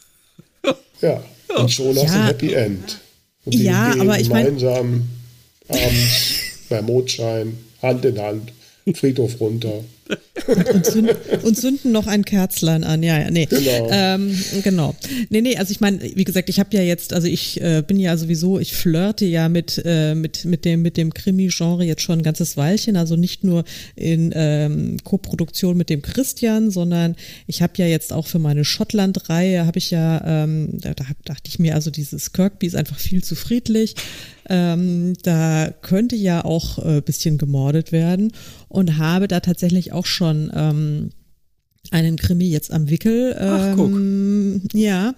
[1.02, 1.22] Ja,
[1.54, 2.02] und schon ja.
[2.02, 2.98] hast du ein Happy End.
[3.54, 4.46] Und ja, aber ich meine.
[4.46, 5.08] Gemeinsam
[5.68, 6.34] abends
[6.68, 8.52] bei Mondschein, Hand in Hand,
[8.94, 9.84] Friedhof runter.
[10.46, 13.46] Und, zünden, und, zünden noch ein Kerzlein an, ja, ja, nee.
[13.46, 13.88] Genau.
[13.90, 14.96] Ähm, genau.
[15.28, 17.98] Nee, nee, also ich meine, wie gesagt, ich habe ja jetzt, also ich äh, bin
[17.98, 22.20] ja sowieso, ich flirte ja mit, äh, mit, mit dem, mit dem Krimi-Genre jetzt schon
[22.20, 23.64] ein ganzes Weilchen, also nicht nur
[23.96, 29.66] in ähm, Co-Produktion mit dem Christian, sondern ich habe ja jetzt auch für meine Schottland-Reihe,
[29.66, 33.22] habe ich ja, ähm, da, da dachte ich mir, also dieses Kirkby ist einfach viel
[33.22, 33.94] zu friedlich.
[34.50, 38.32] Ähm, da könnte ja auch äh, bisschen gemordet werden
[38.68, 41.10] und habe da tatsächlich auch schon ähm,
[41.92, 43.36] einen Krimi jetzt am Wickel.
[43.38, 43.92] Ach, guck.
[43.92, 45.14] Ähm, ja.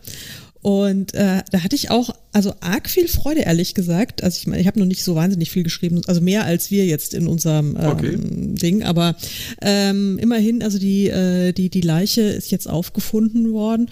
[0.60, 4.22] Und äh, da hatte ich auch also arg viel Freude, ehrlich gesagt.
[4.22, 6.86] Also ich meine, ich habe noch nicht so wahnsinnig viel geschrieben, also mehr als wir
[6.86, 8.16] jetzt in unserem ähm, okay.
[8.20, 9.16] Ding, aber
[9.60, 13.88] ähm, immerhin, also die, äh, die, die Leiche ist jetzt aufgefunden worden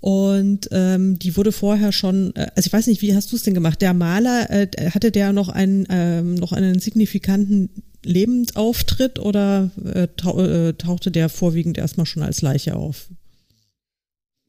[0.00, 3.42] und ähm, die wurde vorher schon, äh, also ich weiß nicht, wie hast du es
[3.42, 3.82] denn gemacht?
[3.82, 7.68] Der Maler, äh, hatte der noch einen, ähm, noch einen signifikanten
[8.02, 13.08] Lebensauftritt oder äh, tau äh, tauchte der vorwiegend erstmal schon als Leiche auf?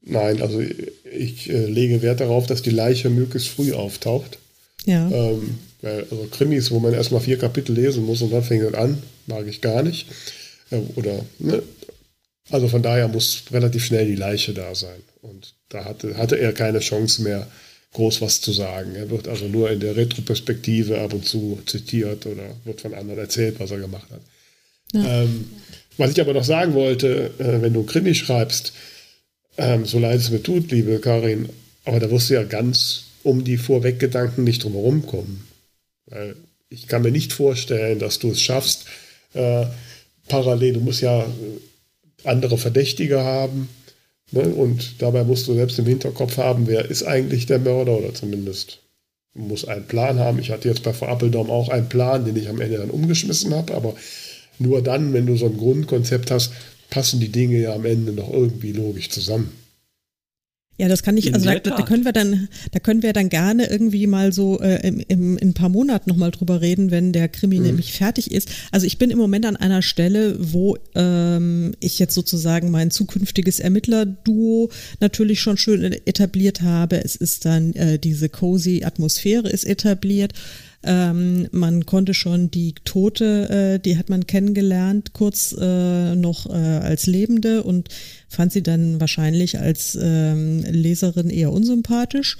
[0.04, 4.38] Nein, also ich äh, lege Wert darauf, dass die Leiche möglichst früh auftaucht.
[4.86, 5.08] Ja.
[5.10, 8.74] Ähm, weil, also Krimis, wo man erstmal vier Kapitel lesen muss und dann fängt es
[8.74, 10.08] an, mag ich gar nicht.
[10.70, 11.62] Äh, oder, ne?
[12.50, 15.00] Also von daher muss relativ schnell die Leiche da sein.
[15.22, 17.46] Und da hatte, hatte er keine Chance mehr,
[17.92, 18.94] groß was zu sagen.
[18.94, 23.20] Er wird also nur in der Retroperspektive ab und zu zitiert oder wird von anderen
[23.20, 24.20] erzählt, was er gemacht hat.
[24.92, 25.22] Ja.
[25.22, 25.46] Ähm,
[25.98, 28.72] was ich aber noch sagen wollte, äh, wenn du Krimi schreibst,
[29.58, 31.48] ähm, so leid es mir tut, liebe Karin,
[31.84, 35.46] aber da wirst du ja ganz um die Vorweggedanken nicht drum kommen.
[36.06, 36.34] Weil
[36.70, 38.86] ich kann mir nicht vorstellen, dass du es schaffst,
[39.34, 39.66] äh,
[40.28, 41.26] parallel, du musst ja
[42.24, 43.68] andere Verdächtige haben,
[44.32, 44.42] Ne?
[44.42, 48.78] Und dabei musst du selbst im Hinterkopf haben, wer ist eigentlich der Mörder oder zumindest
[49.34, 50.38] muss einen Plan haben.
[50.38, 53.54] Ich hatte jetzt bei Frau Appeldaum auch einen Plan, den ich am Ende dann umgeschmissen
[53.54, 53.94] habe, aber
[54.58, 56.52] nur dann, wenn du so ein Grundkonzept hast,
[56.90, 59.50] passen die Dinge ja am Ende noch irgendwie logisch zusammen.
[60.78, 63.70] Ja, das kann ich, also da, da, können wir dann, da können wir dann gerne
[63.70, 67.28] irgendwie mal so äh, im, im, in ein paar Monaten nochmal drüber reden, wenn der
[67.28, 67.66] Krimi mhm.
[67.66, 68.48] nämlich fertig ist.
[68.70, 73.60] Also ich bin im Moment an einer Stelle, wo ähm, ich jetzt sozusagen mein zukünftiges
[73.60, 77.04] Ermittlerduo natürlich schon schön etabliert habe.
[77.04, 80.32] Es ist dann äh, diese cozy Atmosphäre ist etabliert.
[80.84, 86.52] Ähm, man konnte schon die Tote, äh, die hat man kennengelernt, kurz äh, noch äh,
[86.52, 87.88] als Lebende und
[88.28, 92.38] fand sie dann wahrscheinlich als ähm, Leserin eher unsympathisch.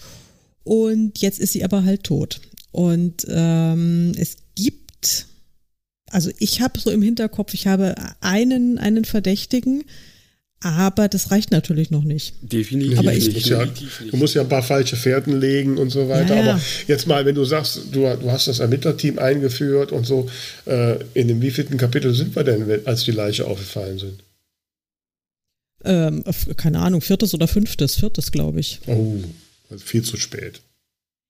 [0.64, 2.40] Und jetzt ist sie aber halt tot.
[2.72, 5.26] Und ähm, es gibt,
[6.11, 9.85] also ich habe so im Hinterkopf, ich habe einen, einen Verdächtigen,
[10.62, 12.35] aber das reicht natürlich noch nicht.
[12.40, 12.98] Definitiv.
[12.98, 16.09] Aber ich, du, musst ja, du musst ja ein paar falsche Fährten legen und so
[16.09, 16.37] weiter.
[16.37, 16.53] Ja, ja.
[16.53, 20.29] Aber jetzt mal, wenn du sagst, du, du, hast das Ermittlerteam eingeführt und so,
[20.66, 24.22] äh, in dem wievielten Kapitel sind wir denn, als die Leiche aufgefallen sind?
[25.85, 26.25] Ähm,
[26.57, 28.81] keine Ahnung, viertes oder fünftes, viertes, glaube ich.
[28.87, 29.16] Oh,
[29.70, 30.61] also viel zu spät.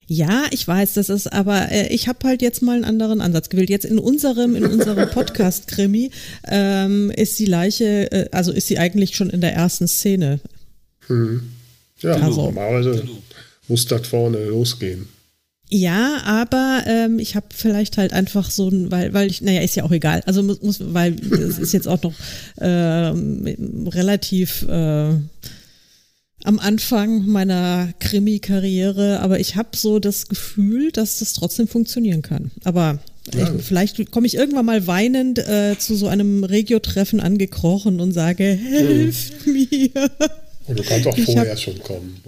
[0.07, 3.49] Ja, ich weiß, das ist, aber äh, ich habe halt jetzt mal einen anderen Ansatz
[3.49, 3.69] gewählt.
[3.69, 6.11] Jetzt in unserem, in unserem Podcast-Krimi
[6.47, 10.39] ähm, ist die Leiche, äh, also ist sie eigentlich schon in der ersten Szene.
[11.07, 11.43] Hm.
[12.01, 13.07] Ja, also, normalerweise
[13.67, 15.07] muss das vorne losgehen.
[15.69, 19.75] Ja, aber ähm, ich habe vielleicht halt einfach so ein, weil, weil ich, naja, ist
[19.75, 20.21] ja auch egal.
[20.25, 22.13] Also muss, muss weil es ist jetzt auch noch
[22.59, 25.13] ähm, relativ äh,
[26.43, 32.51] am Anfang meiner Krimi-Karriere, aber ich habe so das Gefühl, dass das trotzdem funktionieren kann.
[32.63, 32.99] Aber
[33.33, 33.53] ja.
[33.55, 38.43] ich, vielleicht komme ich irgendwann mal weinend äh, zu so einem Regio-Treffen angekrochen und sage,
[38.43, 39.53] hilf mhm.
[39.53, 40.11] mir.
[40.67, 42.21] Und du kannst auch ich vorher hab, schon kommen.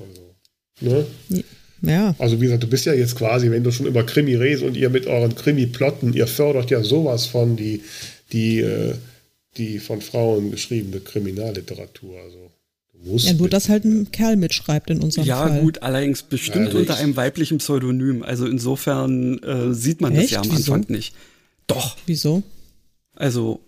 [0.82, 1.44] Also, ne?
[1.82, 2.16] Ja.
[2.18, 4.76] Also wie gesagt, du bist ja jetzt quasi, wenn du schon über Krimi redest und
[4.76, 7.84] ihr mit euren Krimi-Plotten, ihr fördert ja sowas von die,
[8.32, 8.96] die, äh,
[9.58, 12.20] die von Frauen geschriebene Kriminalliteratur.
[12.22, 12.52] Also
[13.04, 15.58] muss ja, nur, dass halt ein Kerl mitschreibt in unserem ja, Fall.
[15.58, 16.76] Ja, gut, allerdings bestimmt Ehrlich?
[16.76, 18.24] unter einem weiblichen Pseudonym.
[18.24, 20.26] Also insofern äh, sieht man Echt?
[20.26, 20.74] das ja am Wieso?
[20.74, 21.14] Anfang nicht.
[21.68, 21.98] Doch.
[22.06, 22.44] Wieso?
[23.16, 23.62] Also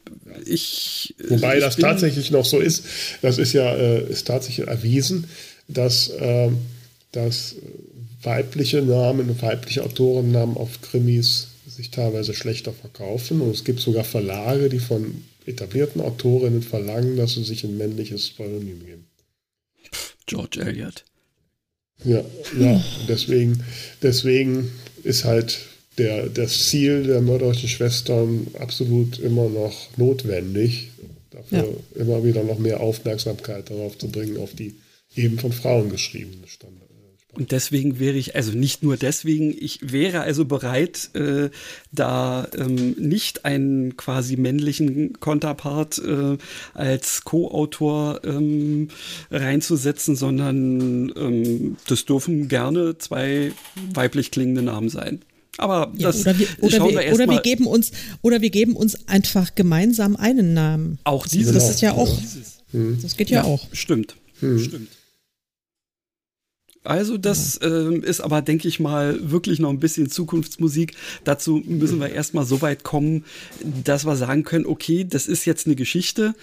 [0.46, 1.16] ich.
[1.28, 2.84] Wobei ich das tatsächlich noch so ist,
[3.22, 5.26] das ist ja äh, ist tatsächlich erwiesen,
[5.68, 6.50] dass, äh,
[7.12, 7.56] dass
[8.22, 13.42] weibliche Namen und weibliche Autorennamen auf Krimis sich teilweise schlechter verkaufen.
[13.42, 18.30] Und es gibt sogar Verlage, die von etablierten Autorinnen verlangen, dass sie sich ein männliches
[18.32, 19.07] Pseudonym geben.
[20.28, 21.04] George Eliot.
[22.04, 22.24] Ja,
[22.60, 23.64] ja, deswegen,
[24.04, 24.72] deswegen
[25.04, 25.58] ist halt
[25.98, 30.92] der, das Ziel der mörderischen Schwestern absolut immer noch notwendig,
[31.32, 32.02] dafür ja.
[32.02, 34.76] immer wieder noch mehr Aufmerksamkeit darauf zu bringen, auf die
[35.16, 36.87] eben von Frauen geschriebene Standard.
[37.34, 41.50] Und deswegen wäre ich, also nicht nur deswegen, ich wäre also bereit, äh,
[41.92, 46.38] da ähm, nicht einen quasi männlichen Konterpart äh,
[46.74, 48.88] als Co-Autor ähm,
[49.30, 53.52] reinzusetzen, sondern ähm, das dürfen gerne zwei
[53.94, 55.22] weiblich klingende Namen sein.
[55.58, 59.08] Aber ja, das oder wir, oder, wir, oder wir geben uns oder wir geben uns
[59.08, 61.00] einfach gemeinsam einen Namen.
[61.04, 62.18] Auch dieses, das ist ja auch,
[62.72, 63.68] das geht ja, ja auch.
[63.74, 64.60] Stimmt, hm.
[64.60, 64.97] stimmt.
[66.88, 70.96] Also das äh, ist aber, denke ich mal, wirklich noch ein bisschen Zukunftsmusik.
[71.26, 73.26] Dazu müssen wir erstmal so weit kommen,
[73.84, 76.34] dass wir sagen können, okay, das ist jetzt eine Geschichte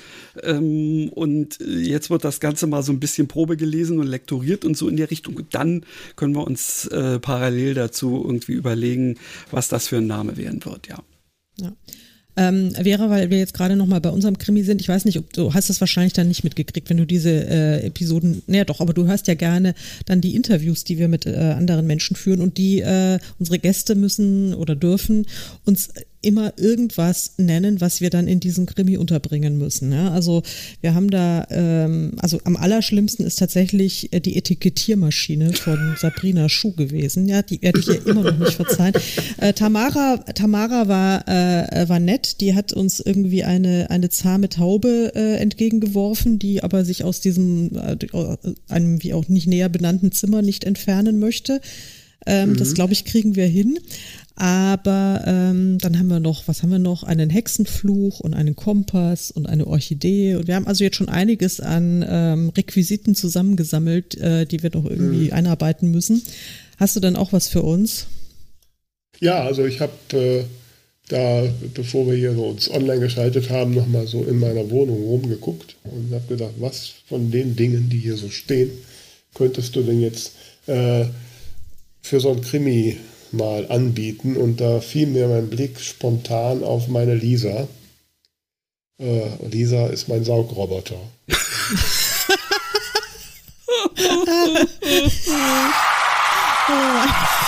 [0.42, 4.76] ähm, und jetzt wird das Ganze mal so ein bisschen Probe gelesen und lektoriert und
[4.76, 5.36] so in der Richtung.
[5.36, 9.16] Und dann können wir uns äh, parallel dazu irgendwie überlegen,
[9.50, 11.02] was das für ein Name werden wird, ja.
[11.58, 11.72] Ja.
[12.36, 15.18] Ähm, Vera, weil wir jetzt gerade noch mal bei unserem Krimi sind, ich weiß nicht,
[15.18, 18.80] ob du hast das wahrscheinlich dann nicht mitgekriegt, wenn du diese äh, Episoden, naja doch,
[18.80, 19.74] aber du hörst ja gerne
[20.06, 23.94] dann die Interviews, die wir mit äh, anderen Menschen führen und die äh, unsere Gäste
[23.94, 25.26] müssen oder dürfen
[25.64, 25.90] uns
[26.24, 29.92] immer irgendwas nennen, was wir dann in diesen Krimi unterbringen müssen.
[29.92, 30.10] Ja?
[30.10, 30.42] Also
[30.80, 36.72] wir haben da, ähm, also am allerschlimmsten ist tatsächlich äh, die Etikettiermaschine von Sabrina Schuh
[36.72, 37.28] gewesen.
[37.28, 38.94] Ja, die werde ich ihr immer noch nicht verzeihen.
[39.38, 45.12] Äh, Tamara, Tamara war, äh, war nett, die hat uns irgendwie eine, eine zahme Taube
[45.14, 47.96] äh, entgegengeworfen, die aber sich aus diesem, äh,
[48.68, 51.60] einem wie auch nicht näher benannten Zimmer nicht entfernen möchte.
[52.26, 52.56] Ähm, mhm.
[52.56, 53.78] Das glaube ich, kriegen wir hin.
[54.36, 57.04] Aber ähm, dann haben wir noch, was haben wir noch?
[57.04, 60.34] Einen Hexenfluch und einen Kompass und eine Orchidee.
[60.34, 64.86] Und wir haben also jetzt schon einiges an ähm, Requisiten zusammengesammelt, äh, die wir noch
[64.86, 65.32] irgendwie mhm.
[65.34, 66.22] einarbeiten müssen.
[66.78, 68.06] Hast du dann auch was für uns?
[69.20, 70.44] Ja, also ich habe äh,
[71.08, 71.44] da,
[71.74, 76.12] bevor wir hier so uns online geschaltet haben, nochmal so in meiner Wohnung rumgeguckt und
[76.12, 78.70] habe gedacht, was von den Dingen, die hier so stehen,
[79.34, 80.32] könntest du denn jetzt
[80.66, 81.04] äh,
[82.02, 82.96] für so ein Krimi
[83.36, 84.36] mal anbieten.
[84.36, 87.68] Und da fiel mir mein Blick spontan auf meine Lisa.
[88.98, 90.96] Äh, Lisa ist mein Saugroboter.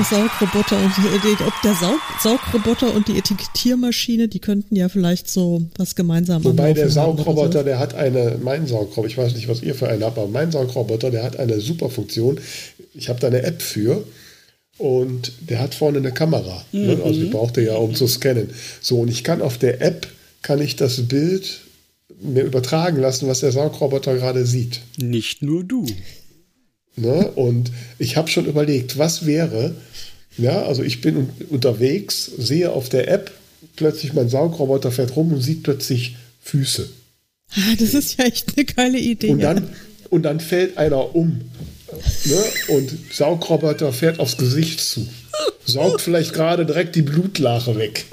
[0.00, 5.28] Eine Saugroboter und die, ob der Saug, Saugroboter und die Etikettiermaschine, die könnten ja vielleicht
[5.28, 6.56] so was gemeinsam machen.
[6.56, 7.64] Wobei der Saugroboter, so.
[7.64, 10.50] der hat eine, mein Saugroboter, ich weiß nicht, was ihr für einen habt, aber mein
[10.52, 12.40] Saugroboter, der hat eine super Funktion.
[12.94, 14.02] Ich habe da eine App für
[14.78, 16.64] und der hat vorne eine Kamera.
[16.72, 16.86] Mhm.
[16.86, 16.98] Ne?
[17.04, 18.48] Also die braucht er ja, um zu scannen.
[18.80, 20.06] So, und ich kann auf der App,
[20.40, 21.60] kann ich das Bild
[22.22, 24.80] mir übertragen lassen, was der Saugroboter gerade sieht.
[24.96, 25.84] Nicht nur du.
[26.96, 27.30] Ne?
[27.34, 29.74] Und ich habe schon überlegt, was wäre,
[30.36, 33.30] ja, also ich bin unterwegs, sehe auf der App,
[33.76, 36.88] plötzlich mein Saugroboter fährt rum und sieht plötzlich Füße.
[37.52, 39.28] Ah, das ist ja echt eine geile Idee.
[39.28, 39.68] Und dann,
[40.08, 41.40] und dann fällt einer um.
[42.24, 42.44] Ne?
[42.68, 45.06] Und Saugroboter fährt aufs Gesicht zu.
[45.64, 48.06] Saugt vielleicht gerade direkt die Blutlache weg.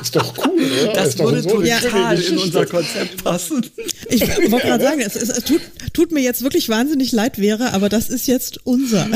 [0.00, 0.92] Ist doch cool, oder?
[0.92, 3.64] Das ist würde so total in unser Konzept passen.
[4.08, 4.20] Ich
[4.50, 5.60] wollte gerade sagen, es, es, es tut,
[5.92, 9.08] tut, mir jetzt wirklich wahnsinnig leid wäre, aber das ist jetzt unser.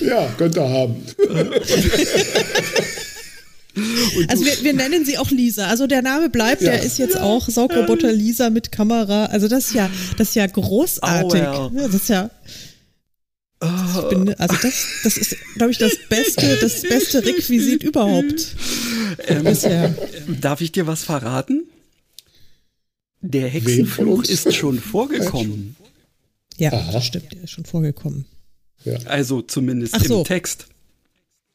[0.00, 1.04] Ja, könnt ihr haben.
[4.28, 5.66] also wir, wir, nennen sie auch Lisa.
[5.66, 6.72] Also der Name bleibt, ja.
[6.72, 7.22] der ist jetzt ja.
[7.22, 9.26] auch Saugroboter Lisa mit Kamera.
[9.26, 11.42] Also das ist ja, das ist ja großartig.
[11.42, 11.86] Oh, well.
[11.86, 12.30] Das ist ja.
[13.60, 18.54] Bin, also das, das ist, glaube ich, das beste, das beste Requisit überhaupt.
[19.26, 19.94] Ähm, bisher.
[20.40, 21.64] Darf ich dir was verraten?
[23.20, 25.74] Der Hexenfluch ist schon vorgekommen.
[26.56, 26.92] Ja, Aha.
[26.92, 28.26] das stimmt, der ist schon vorgekommen.
[28.84, 28.96] Ja.
[29.06, 30.18] Also zumindest so.
[30.18, 30.66] im Text.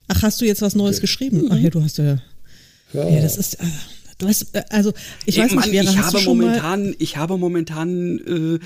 [0.09, 1.01] Ach, hast du jetzt was Neues okay.
[1.01, 1.47] geschrieben?
[1.49, 2.21] Ach ja, du hast ja.
[2.93, 3.55] Ja, ja das ist.
[3.55, 3.65] Äh,
[4.17, 4.93] du hast, äh, also
[5.25, 8.59] ich weiß Mann, nicht, wer ich habe momentan, ich habe momentan äh,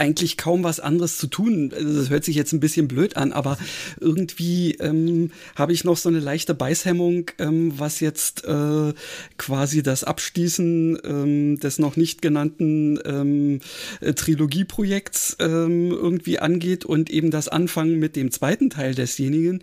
[0.00, 1.72] eigentlich kaum was anderes zu tun.
[1.76, 3.58] Also, das hört sich jetzt ein bisschen blöd an, aber
[4.00, 8.94] irgendwie ähm, habe ich noch so eine leichte Beißhemmung, ähm, was jetzt äh,
[9.36, 13.60] quasi das Abschließen ähm, des noch nicht genannten ähm,
[14.00, 19.62] äh, Trilogieprojekts ähm, irgendwie angeht und eben das Anfangen mit dem zweiten Teil desjenigen.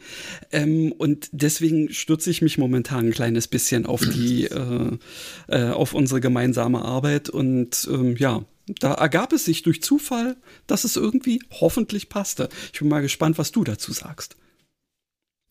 [0.51, 4.97] Ähm, und deswegen stürze ich mich momentan ein kleines bisschen auf die, äh,
[5.47, 8.45] äh, auf unsere gemeinsame Arbeit und ähm, ja,
[8.79, 10.37] da ergab es sich durch Zufall,
[10.67, 12.49] dass es irgendwie hoffentlich passte.
[12.73, 14.35] Ich bin mal gespannt, was du dazu sagst.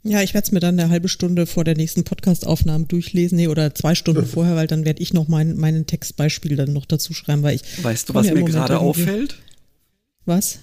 [0.03, 3.49] Ja, ich werde es mir dann eine halbe Stunde vor der nächsten Podcastaufnahme durchlesen, nee,
[3.49, 7.13] oder zwei Stunden vorher, weil dann werde ich noch mein, meinen Textbeispiel dann noch dazu
[7.13, 7.83] schreiben, weil ich.
[7.83, 9.39] Weißt du, was mir gerade auffällt?
[10.25, 10.61] Was?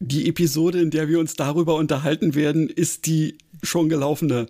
[0.00, 4.48] Die Episode, in der wir uns darüber unterhalten werden, ist die schon gelaufene.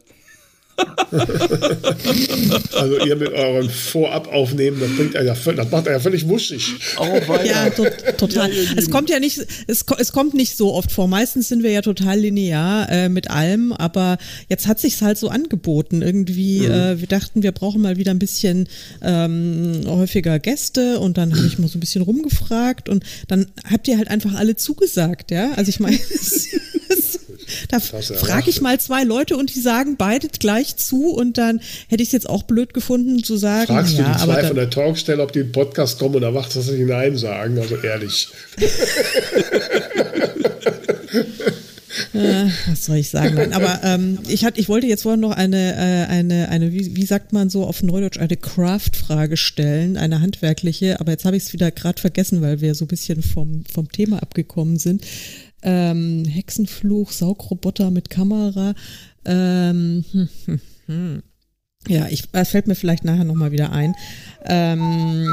[2.73, 6.75] also ihr mit eurem Vorab aufnehmen, das, bringt ja, das macht ja völlig wuschig.
[6.99, 7.85] Oh, ja, to
[8.19, 8.53] total.
[8.53, 11.09] Ja, es kommt ja nicht, es, es, kommt nicht so oft vor.
[11.09, 14.19] Meistens sind wir ja total linear äh, mit allem, aber
[14.49, 16.03] jetzt hat sich's halt so angeboten.
[16.03, 16.71] Irgendwie, mhm.
[16.71, 18.69] äh, wir dachten, wir brauchen mal wieder ein bisschen
[19.03, 23.89] ähm, häufiger Gäste und dann habe ich mal so ein bisschen rumgefragt und dann habt
[23.89, 25.53] ihr halt einfach alle zugesagt, ja.
[25.53, 25.99] Also ich meine,
[27.69, 32.03] Da frage ich mal zwei Leute und die sagen beide gleich zu und dann hätte
[32.03, 33.67] ich es jetzt auch blöd gefunden zu sagen.
[33.67, 36.23] Fragst ja, du die zwei von der Talkstelle, ob die in den Podcast kommen und
[36.23, 37.59] erwartest, dass sie Nein sagen?
[37.59, 38.29] Also ehrlich.
[42.17, 43.35] Äh, was soll ich sagen?
[43.35, 46.97] Nein, aber ähm, ich, hat, ich wollte jetzt vorhin noch eine, äh, eine, eine wie,
[46.97, 51.45] wie sagt man so auf Neudeutsch, eine Craft-Frage stellen, eine handwerkliche, aber jetzt habe ich
[51.45, 55.05] es wieder gerade vergessen, weil wir so ein bisschen vom, vom Thema abgekommen sind
[55.63, 58.75] ähm, Hexenfluch, Saugroboter mit Kamera.
[59.25, 61.23] Ähm, hm, hm, hm.
[61.89, 63.95] Ja, ich, das fällt mir vielleicht nachher nochmal wieder ein.
[64.45, 65.29] Ähm,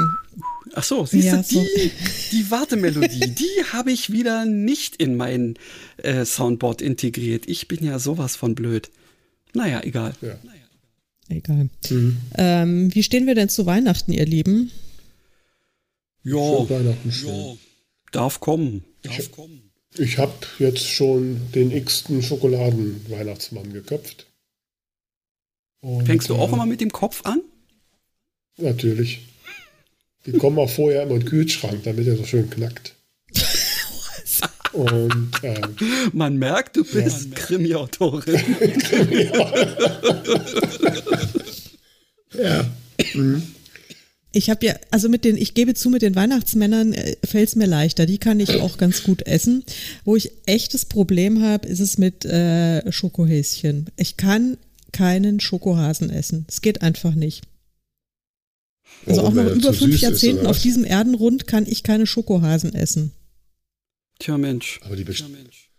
[0.74, 1.90] Ach so, siehst ja, du, die, so.
[2.32, 5.54] die Wartemelodie, die habe ich wieder nicht in mein
[5.98, 7.48] äh, Soundboard integriert.
[7.48, 8.90] Ich bin ja sowas von blöd.
[9.52, 10.14] Naja, egal.
[10.20, 10.36] Ja.
[10.42, 10.60] Naja.
[11.28, 11.68] Egal.
[11.90, 12.16] Mhm.
[12.36, 14.70] Ähm, wie stehen wir denn zu Weihnachten, ihr Lieben?
[16.22, 17.54] Ja, ja
[18.12, 18.84] darf kommen.
[19.02, 19.63] Darf kommen.
[19.96, 24.26] Ich habe jetzt schon den x-ten Schokoladen-Weihnachtsmann geköpft.
[25.80, 27.42] Und, Fängst du auch äh, immer mit dem Kopf an?
[28.56, 29.20] Natürlich.
[30.26, 32.94] Die kommen auch vorher immer in den Kühlschrank, damit er so schön knackt.
[34.72, 35.76] Und, ähm,
[36.12, 38.34] Man merkt, du bist ja, Krimi-Autorin.
[38.80, 39.30] Krimi
[42.34, 42.64] ja.
[43.14, 43.53] Mhm.
[44.34, 47.56] Ich habe ja, also mit den, ich gebe zu, mit den Weihnachtsmännern äh, fällt es
[47.56, 48.04] mir leichter.
[48.04, 49.64] Die kann ich auch ganz gut essen.
[50.04, 53.86] Wo ich echtes Problem habe, ist es mit äh, Schokohäschen.
[53.96, 54.58] Ich kann
[54.90, 56.46] keinen Schokohasen essen.
[56.48, 57.42] Es geht einfach nicht.
[59.06, 63.12] Also Warum, auch nach über fünf Jahrzehnten auf diesem Erdenrund kann ich keine Schokohasen essen.
[64.18, 64.80] Tja, Mensch.
[64.84, 65.70] Aber die Tja, Mensch.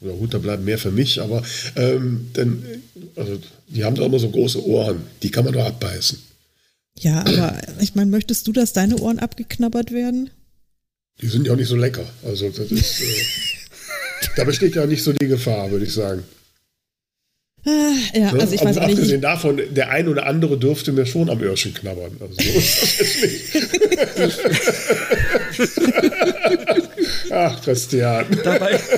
[0.00, 1.42] Ja gut, da bleiben mehr für mich, aber
[1.74, 2.62] ähm, denn,
[3.16, 6.18] also, die haben doch immer so große Ohren, die kann man doch abbeißen.
[6.98, 10.30] Ja, aber ich meine, möchtest du, dass deine Ohren abgeknabbert werden?
[11.20, 12.04] Die sind ja auch nicht so lecker.
[12.24, 13.24] Also das ist, äh,
[14.36, 16.24] da besteht ja nicht so die Gefahr, würde ich sagen.
[17.64, 18.96] Ah, ja, also ich weiß auch nicht.
[18.96, 22.16] Abgesehen davon, der ein oder andere dürfte mir schon am Öhrchen knabbern.
[22.20, 23.56] Also so ist das nicht.
[27.30, 28.26] Ach, Christian.
[28.42, 28.80] Dabei.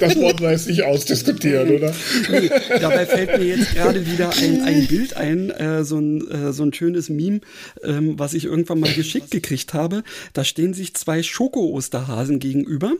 [0.00, 1.94] Das wir jetzt nicht ausdiskutieren, oder?
[2.30, 2.50] Nee,
[2.80, 6.64] dabei fällt mir jetzt gerade wieder ein, ein Bild ein, äh, so, ein, äh, so
[6.64, 7.40] ein schönes Meme,
[7.82, 10.02] ähm, was ich irgendwann mal geschickt gekriegt habe.
[10.32, 12.92] Da stehen sich zwei Schoko-Osterhasen gegenüber.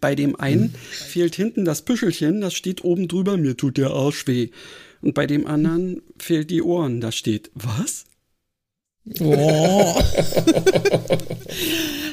[0.00, 0.74] Bei dem einen hm.
[0.90, 4.50] fehlt hinten das Püschelchen, das steht oben drüber, mir tut der Arsch weh.
[5.00, 8.04] Und bei dem anderen fehlt die Ohren, da steht, was?
[9.18, 10.02] Oh.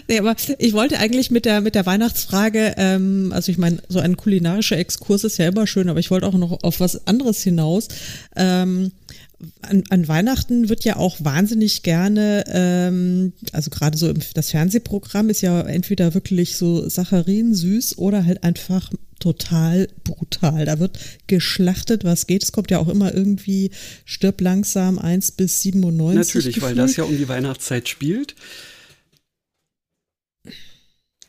[0.08, 4.00] nee, aber ich wollte eigentlich mit der, mit der Weihnachtsfrage, ähm, also ich meine, so
[4.00, 7.42] ein kulinarischer Exkurs ist ja immer schön, aber ich wollte auch noch auf was anderes
[7.42, 7.88] hinaus.
[8.36, 8.92] Ähm,
[9.62, 15.30] an, an Weihnachten wird ja auch wahnsinnig gerne, ähm, also gerade so im, das Fernsehprogramm
[15.30, 20.66] ist ja entweder wirklich so Sacharin süß oder halt einfach total brutal.
[20.66, 20.98] Da wird
[21.28, 22.44] geschlachtet, was geht.
[22.44, 23.72] Es kommt ja auch immer irgendwie
[24.06, 26.18] stirb langsam 1 bis 97.
[26.18, 26.64] Natürlich, gefühlt.
[26.64, 28.36] weil das ja um die Weihnachtszeit spielt.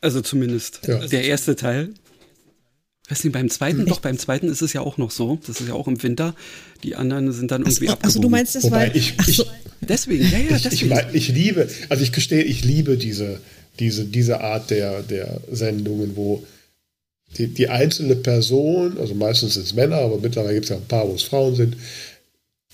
[0.01, 1.05] Also zumindest ja.
[1.07, 1.89] der erste Teil.
[3.09, 5.39] Weiß nicht, beim zweiten, doch, beim zweiten ist es ja auch noch so.
[5.47, 6.35] Das ist ja auch im Winter.
[6.83, 8.05] Die anderen sind dann irgendwie abgebogen.
[8.05, 8.95] Also du meinst, das Wobei war...
[8.95, 9.45] Ich, ich, so.
[9.81, 10.99] Deswegen, ja, ja, ich, deswegen.
[11.13, 13.39] Ich, ich, liebe, also ich gestehe, ich liebe diese,
[13.79, 16.45] diese, diese Art der, der Sendungen, wo
[17.37, 20.85] die, die einzelne Person, also meistens sind es Männer, aber mittlerweile gibt es ja ein
[20.85, 21.77] paar, wo es Frauen sind,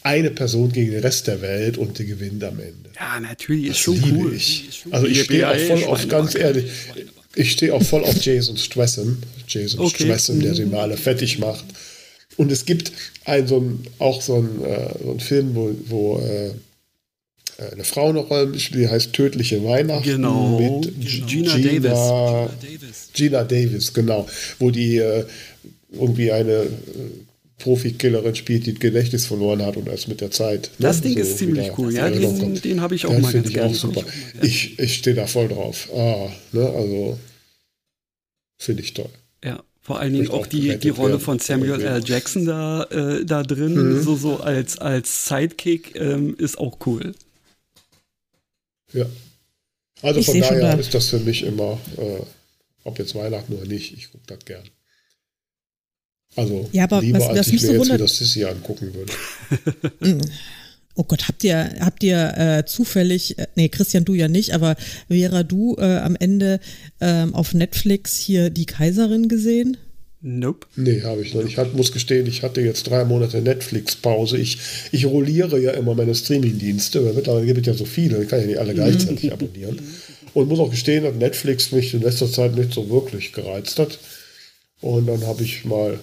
[0.02, 2.92] eine Person gegen den Rest der Welt und die gewinnt am Ende.
[2.96, 4.34] Ja, natürlich, ist das schon liebe cool.
[4.36, 4.84] Ich.
[4.92, 6.72] Also ich stehe auch voll auf, ganz ehrlich,
[7.36, 10.06] ich stehe auch voll auf Jason Stressen, Jason okay.
[10.06, 11.66] Stressen, der sie mal alle fertig macht.
[12.38, 12.92] Und es gibt
[13.26, 16.52] ein, so ein, auch so einen, äh, so Film, wo, wo äh,
[17.72, 20.60] eine Frau noch die heißt Tödliche Weihnachten genau.
[20.60, 21.26] mit genau.
[21.26, 23.10] Gina, Gina, Davis.
[23.14, 24.28] Gina Davis, genau.
[24.60, 25.26] Wo die äh,
[25.94, 26.68] irgendwie eine äh,
[27.58, 30.72] Profikillerin spielt, die Gedächtnis verloren hat und erst mit der Zeit.
[30.78, 32.10] Ne, das Ding so ist ziemlich cool, ja.
[32.10, 34.04] Den, den habe ich auch das mal ganz ich auch super.
[34.42, 35.90] Ich, ich stehe da voll drauf.
[35.94, 37.18] Ah, ne, also
[38.60, 39.10] finde ich toll.
[39.44, 39.64] Ja.
[39.86, 42.02] Vor allen Dingen auch die, die Rolle von Samuel L.
[42.04, 44.02] Jackson da, äh, da drin, mhm.
[44.02, 47.14] so, so als, als Sidekick, ähm, ist auch cool.
[48.94, 49.06] Ja.
[50.02, 52.24] Also ich von daher ist das für mich immer, äh,
[52.84, 54.64] ob jetzt Weihnachten oder nicht, ich gucke das gern.
[56.36, 59.14] Also ja, aber lieber, was, als was ich mir so jetzt wieder Sissy angucken würde.
[60.00, 60.22] Mm.
[60.98, 64.78] Oh Gott, habt ihr, habt ihr äh, zufällig, äh, nee, Christian, du ja nicht, aber
[65.10, 66.62] Vera, du äh, am Ende
[67.02, 69.76] ähm, auf Netflix hier die Kaiserin gesehen?
[70.22, 70.66] Nope.
[70.78, 71.58] Nee, habe ich noch nicht.
[71.58, 74.38] Ich muss gestehen, ich hatte jetzt drei Monate Netflix-Pause.
[74.38, 74.58] Ich,
[74.92, 78.40] ich rolliere ja immer meine Streaming-Dienste, weil mittlerweile gibt es ja so viele, ich kann
[78.40, 79.80] ja nicht alle gleichzeitig abonnieren.
[80.34, 84.00] Und muss auch gestehen, dass Netflix mich in letzter Zeit nicht so wirklich gereizt hat.
[84.82, 86.00] Und dann habe ich mal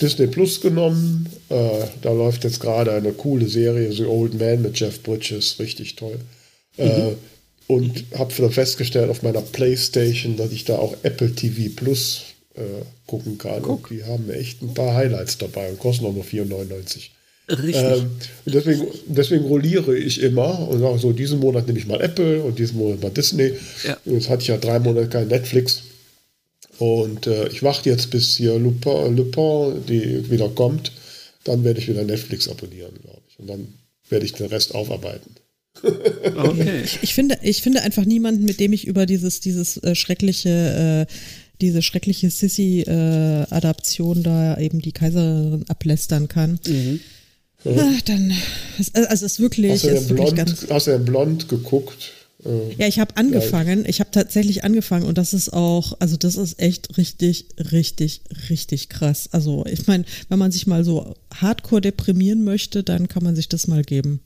[0.00, 1.28] Disney Plus genommen.
[1.48, 5.96] Äh, da läuft jetzt gerade eine coole Serie, The Old Man mit Jeff Bridges, richtig
[5.96, 6.18] toll.
[6.76, 7.08] Äh, mhm.
[7.08, 7.14] Äh,
[7.68, 12.22] und habe festgestellt auf meiner Playstation, dass ich da auch Apple TV Plus
[12.54, 12.60] äh,
[13.06, 13.62] gucken kann.
[13.62, 13.88] Guck.
[13.88, 17.10] Die haben echt ein paar Highlights dabei und kosten auch nur 4,99.
[17.48, 17.76] Richtig.
[17.76, 18.10] Ähm,
[18.44, 22.58] deswegen, deswegen rolliere ich immer und sage so, diesen Monat nehme ich mal Apple und
[22.58, 23.52] diesen Monat mal Disney.
[23.84, 23.96] Ja.
[24.04, 25.82] Jetzt hatte ich ja drei Monate kein Netflix.
[26.78, 30.92] Und äh, ich warte jetzt, bis hier Lupin, Lupin die wieder kommt.
[31.44, 33.38] Dann werde ich wieder Netflix abonnieren, glaube ich.
[33.38, 33.68] Und dann
[34.08, 35.36] werde ich den Rest aufarbeiten.
[36.36, 36.82] Okay.
[36.84, 41.06] Ich, ich, finde, ich finde einfach niemanden, mit dem ich über dieses, dieses äh, schreckliche,
[41.08, 41.12] äh,
[41.60, 46.58] diese schreckliche Sissy-Adaption äh, da eben die Kaiserin ablästern kann.
[46.66, 47.00] Mhm.
[47.64, 48.32] Ach, dann,
[48.94, 50.66] also es ist wirklich, hast du ist wirklich blond, ganz.
[50.70, 52.12] Hast du denn blond geguckt?
[52.44, 53.84] Äh, ja, ich habe angefangen.
[53.86, 58.88] Ich habe tatsächlich angefangen und das ist auch, also das ist echt richtig, richtig, richtig
[58.88, 59.28] krass.
[59.32, 63.48] Also ich meine, wenn man sich mal so hardcore deprimieren möchte, dann kann man sich
[63.48, 64.20] das mal geben.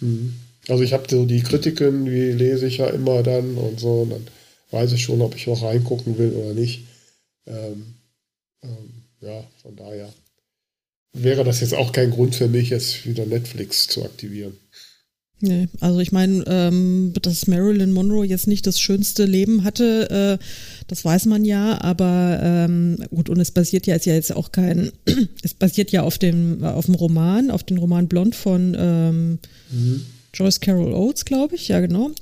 [0.00, 0.34] Mhm.
[0.68, 4.10] Also ich habe so die Kritiken, die lese ich ja immer dann und so, und
[4.10, 4.26] dann
[4.70, 6.84] weiß ich schon, ob ich noch reingucken will oder nicht.
[7.46, 7.94] Ähm,
[8.62, 10.12] ähm, ja, von daher
[11.12, 14.56] wäre das jetzt auch kein Grund für mich, jetzt wieder Netflix zu aktivieren.
[15.44, 20.44] Nee, also ich meine, ähm, dass Marilyn Monroe jetzt nicht das schönste Leben hatte, äh,
[20.86, 24.52] das weiß man ja, aber ähm, gut, und es basiert ja, ist ja jetzt auch
[24.52, 24.92] kein,
[25.42, 29.38] es basiert ja auf dem, auf dem Roman, auf den Roman Blond von ähm,
[29.72, 30.02] mhm.
[30.32, 32.12] Joyce Carol Oates, glaube ich, ja genau.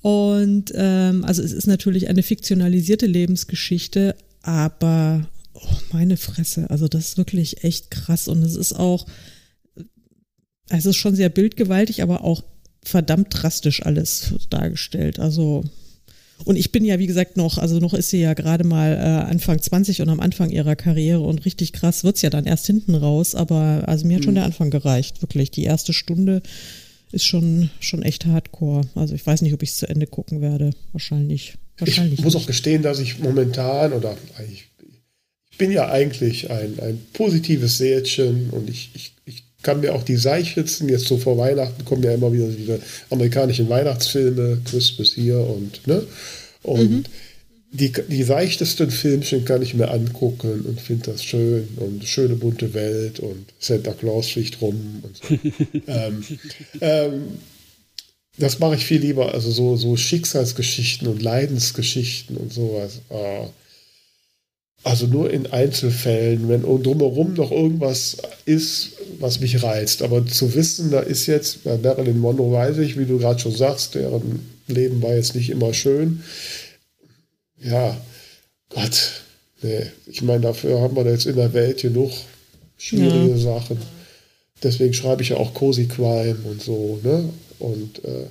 [0.00, 7.08] Und ähm, also es ist natürlich eine fiktionalisierte Lebensgeschichte, aber oh, meine Fresse, also das
[7.08, 9.06] ist wirklich echt krass und es ist auch
[10.70, 12.42] es ist schon sehr bildgewaltig, aber auch
[12.84, 15.18] verdammt drastisch alles dargestellt.
[15.18, 15.64] Also
[16.44, 19.30] und ich bin ja, wie gesagt, noch, also noch ist sie ja gerade mal äh,
[19.30, 22.94] Anfang 20 und am Anfang ihrer Karriere und richtig krass wird's ja dann erst hinten
[22.94, 24.36] raus, aber also mir hat schon mhm.
[24.36, 25.50] der Anfang gereicht, wirklich.
[25.50, 26.42] Die erste Stunde
[27.12, 28.82] ist schon, schon echt hardcore.
[28.94, 30.70] Also ich weiß nicht, ob ich es zu Ende gucken werde.
[30.92, 31.54] Wahrscheinlich.
[31.78, 32.42] wahrscheinlich ich muss nicht.
[32.42, 34.16] auch gestehen, dass ich momentan oder
[34.50, 34.68] ich,
[35.50, 40.02] ich bin ja eigentlich ein, ein positives Seelchen und ich, ich, ich kann mir auch
[40.02, 45.38] die Seichhitzen, jetzt so vor Weihnachten kommen ja immer wieder diese amerikanischen Weihnachtsfilme, Christmas hier
[45.38, 46.02] und, ne?
[46.62, 47.04] Und mhm.
[47.70, 52.74] die, die seichtesten Filmchen kann ich mir angucken und finde das schön und schöne bunte
[52.74, 55.38] Welt und Santa Claus fliegt rum und so.
[55.86, 56.24] ähm,
[56.80, 57.22] ähm,
[58.38, 63.00] das mache ich viel lieber, also so, so Schicksalsgeschichten und Leidensgeschichten und sowas.
[63.10, 63.48] Ah,
[64.84, 68.16] also nur in Einzelfällen, wenn drumherum noch irgendwas
[68.46, 70.02] ist, was mich reizt.
[70.02, 73.54] Aber zu wissen, da ist jetzt, bei Marilyn Monroe weiß ich, wie du gerade schon
[73.54, 76.22] sagst, deren Leben war jetzt nicht immer schön.
[77.62, 77.96] Ja,
[78.70, 79.22] Gott,
[79.62, 79.86] nee.
[80.06, 82.10] Ich meine, dafür haben wir jetzt in der Welt genug
[82.76, 83.38] schwierige ja.
[83.38, 83.78] Sachen.
[84.62, 87.28] Deswegen schreibe ich ja auch Cozy Crime und so, ne?
[87.58, 88.26] Und äh,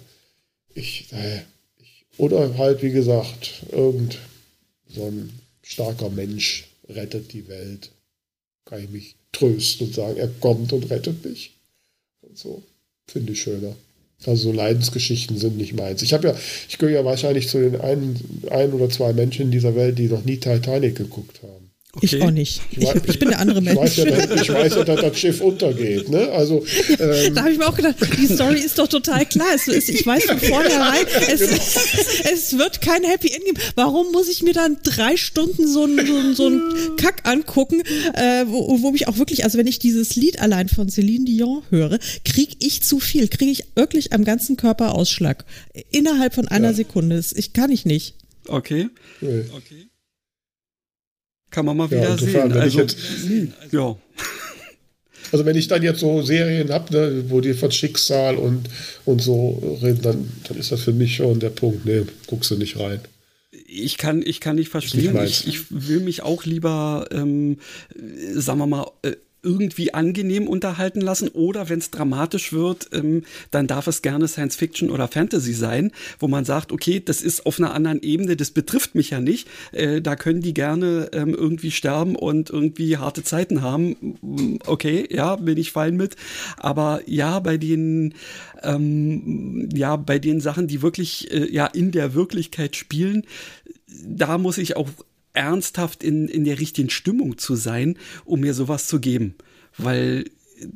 [0.74, 1.42] ich, äh,
[1.80, 4.18] ich, oder halt, wie gesagt, irgend
[4.90, 5.41] so ein
[5.72, 7.92] starker Mensch rettet die Welt.
[8.66, 11.52] Kann ich mich trösten und sagen, er kommt und rettet mich.
[12.22, 12.64] Und so.
[13.08, 13.76] Finde ich schöner.
[14.26, 16.02] Also so Leidensgeschichten sind nicht meins.
[16.02, 16.36] Ich habe ja,
[16.70, 18.20] ich gehöre ja wahrscheinlich zu den ein,
[18.52, 21.71] ein oder zwei Menschen in dieser Welt, die noch nie Titanic geguckt haben.
[21.94, 22.06] Okay.
[22.06, 22.62] Ich auch nicht.
[22.72, 23.98] Ich, ich, ich, bin der andere Mensch.
[23.98, 26.08] Ich weiß, ja, dass, ich weiß ja, dass das Schiff untergeht.
[26.08, 26.30] Ne?
[26.30, 29.48] Also, ähm, da habe ich mir auch gedacht, die Story ist doch total klar.
[29.54, 32.34] Es ist, ich weiß von vornherein, es, genau.
[32.34, 33.58] es wird kein Happy End geben.
[33.76, 38.46] Warum muss ich mir dann drei Stunden so einen so so ein Kack angucken, äh,
[38.48, 42.00] wo, wo mich auch wirklich, also wenn ich dieses Lied allein von Celine Dion höre,
[42.24, 45.44] kriege ich zu viel, kriege ich wirklich am ganzen Körper Ausschlag.
[45.92, 46.74] Innerhalb von einer ja.
[46.74, 47.22] Sekunde.
[47.36, 48.16] Ich kann ich nicht.
[48.48, 48.88] Okay.
[49.22, 49.91] Okay.
[51.52, 52.52] Kann man mal wieder sehen.
[52.54, 52.98] Also, jetzt,
[53.72, 53.96] ja.
[55.32, 58.68] Also wenn ich dann jetzt so Serien habe, ne, wo die von Schicksal und,
[59.06, 61.86] und so reden, dann, dann ist das für mich schon der Punkt.
[61.86, 63.00] Nee, guckst du nicht rein.
[63.68, 65.14] Ich kann, ich kann nicht verstehen.
[65.14, 67.58] Nicht ich, ich, will mich auch lieber, ähm,
[68.34, 69.14] sagen wir mal, äh,
[69.44, 74.56] irgendwie angenehm unterhalten lassen oder wenn es dramatisch wird, ähm, dann darf es gerne Science
[74.56, 78.52] Fiction oder Fantasy sein, wo man sagt, okay, das ist auf einer anderen Ebene, das
[78.52, 83.24] betrifft mich ja nicht, äh, da können die gerne ähm, irgendwie sterben und irgendwie harte
[83.24, 84.60] Zeiten haben.
[84.66, 86.16] Okay, ja, bin ich fein mit.
[86.58, 88.14] Aber ja, bei den
[88.64, 93.24] ähm, ja, bei den Sachen, die wirklich äh, ja in der Wirklichkeit spielen,
[93.88, 94.90] da muss ich auch
[95.34, 99.36] ernsthaft in, in der richtigen Stimmung zu sein, um mir sowas zu geben.
[99.78, 100.26] Weil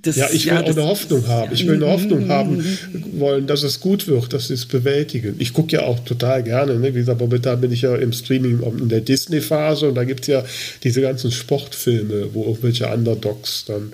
[0.01, 1.53] das, ja, ich will ja, auch eine Hoffnung haben.
[1.53, 2.65] Ich will eine Hoffnung haben
[3.13, 5.35] wollen, dass es gut wird, dass sie es bewältigen.
[5.39, 6.79] Ich gucke ja auch total gerne.
[6.79, 6.93] Ne?
[6.95, 10.27] Wie gesagt, momentan bin ich ja im Streaming in der Disney-Phase und da gibt es
[10.27, 10.43] ja
[10.83, 13.93] diese ganzen Sportfilme, wo irgendwelche Underdogs dann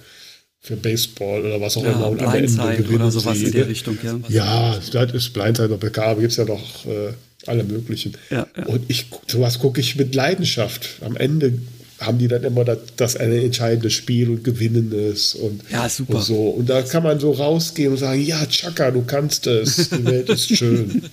[0.61, 3.51] für Baseball oder was auch ja, immer und am Ende gewinnen oder sowas sie, in
[3.51, 3.97] der Richtung.
[4.03, 7.13] Ja, ja das ist Blindside oder PK, gibt es ja noch äh,
[7.47, 8.13] alle möglichen.
[8.29, 8.65] Ja, ja.
[8.67, 11.01] Und ich, sowas gucke ich mit Leidenschaft.
[11.01, 11.53] Am Ende
[11.99, 16.15] haben die dann immer das, das eine entscheidende Spiel und gewinnen es und, ja, super.
[16.15, 16.49] und so.
[16.49, 20.29] Und da kann man so rausgehen und sagen, ja, Chaka, du kannst es, die Welt
[20.29, 21.03] ist schön.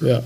[0.00, 0.22] Ja.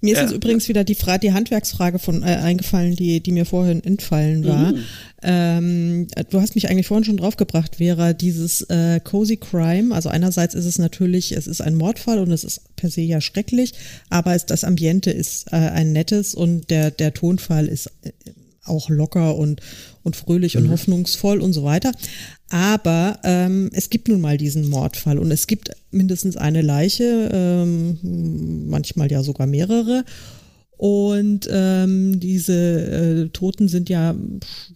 [0.00, 0.24] Mir ist ja.
[0.24, 4.46] jetzt übrigens wieder die, Frage, die Handwerksfrage von äh, eingefallen, die, die mir vorhin entfallen
[4.46, 4.72] war.
[4.72, 4.84] Mhm.
[5.22, 9.92] Ähm, du hast mich eigentlich vorhin schon draufgebracht, Vera, dieses äh, Cozy Crime.
[9.92, 13.20] Also einerseits ist es natürlich, es ist ein Mordfall und es ist per se ja
[13.20, 13.74] schrecklich,
[14.08, 18.12] aber es, das Ambiente ist äh, ein nettes und der, der Tonfall ist äh,
[18.64, 19.60] auch locker und,
[20.04, 20.62] und fröhlich mhm.
[20.62, 21.90] und hoffnungsvoll und so weiter.
[22.50, 28.68] Aber ähm, es gibt nun mal diesen Mordfall und es gibt mindestens eine Leiche, ähm,
[28.68, 30.04] manchmal ja sogar mehrere.
[30.78, 34.14] Und ähm, diese äh, Toten sind ja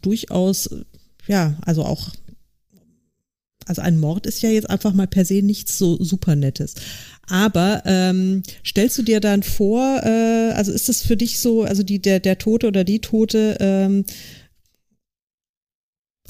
[0.03, 0.69] durchaus,
[1.29, 2.11] ja, also auch,
[3.67, 6.75] also ein Mord ist ja jetzt einfach mal per se nichts so super Nettes.
[7.29, 11.85] Aber ähm, stellst du dir dann vor, äh, also ist das für dich so, also
[11.85, 14.05] die, der, der Tote oder die Tote, ähm,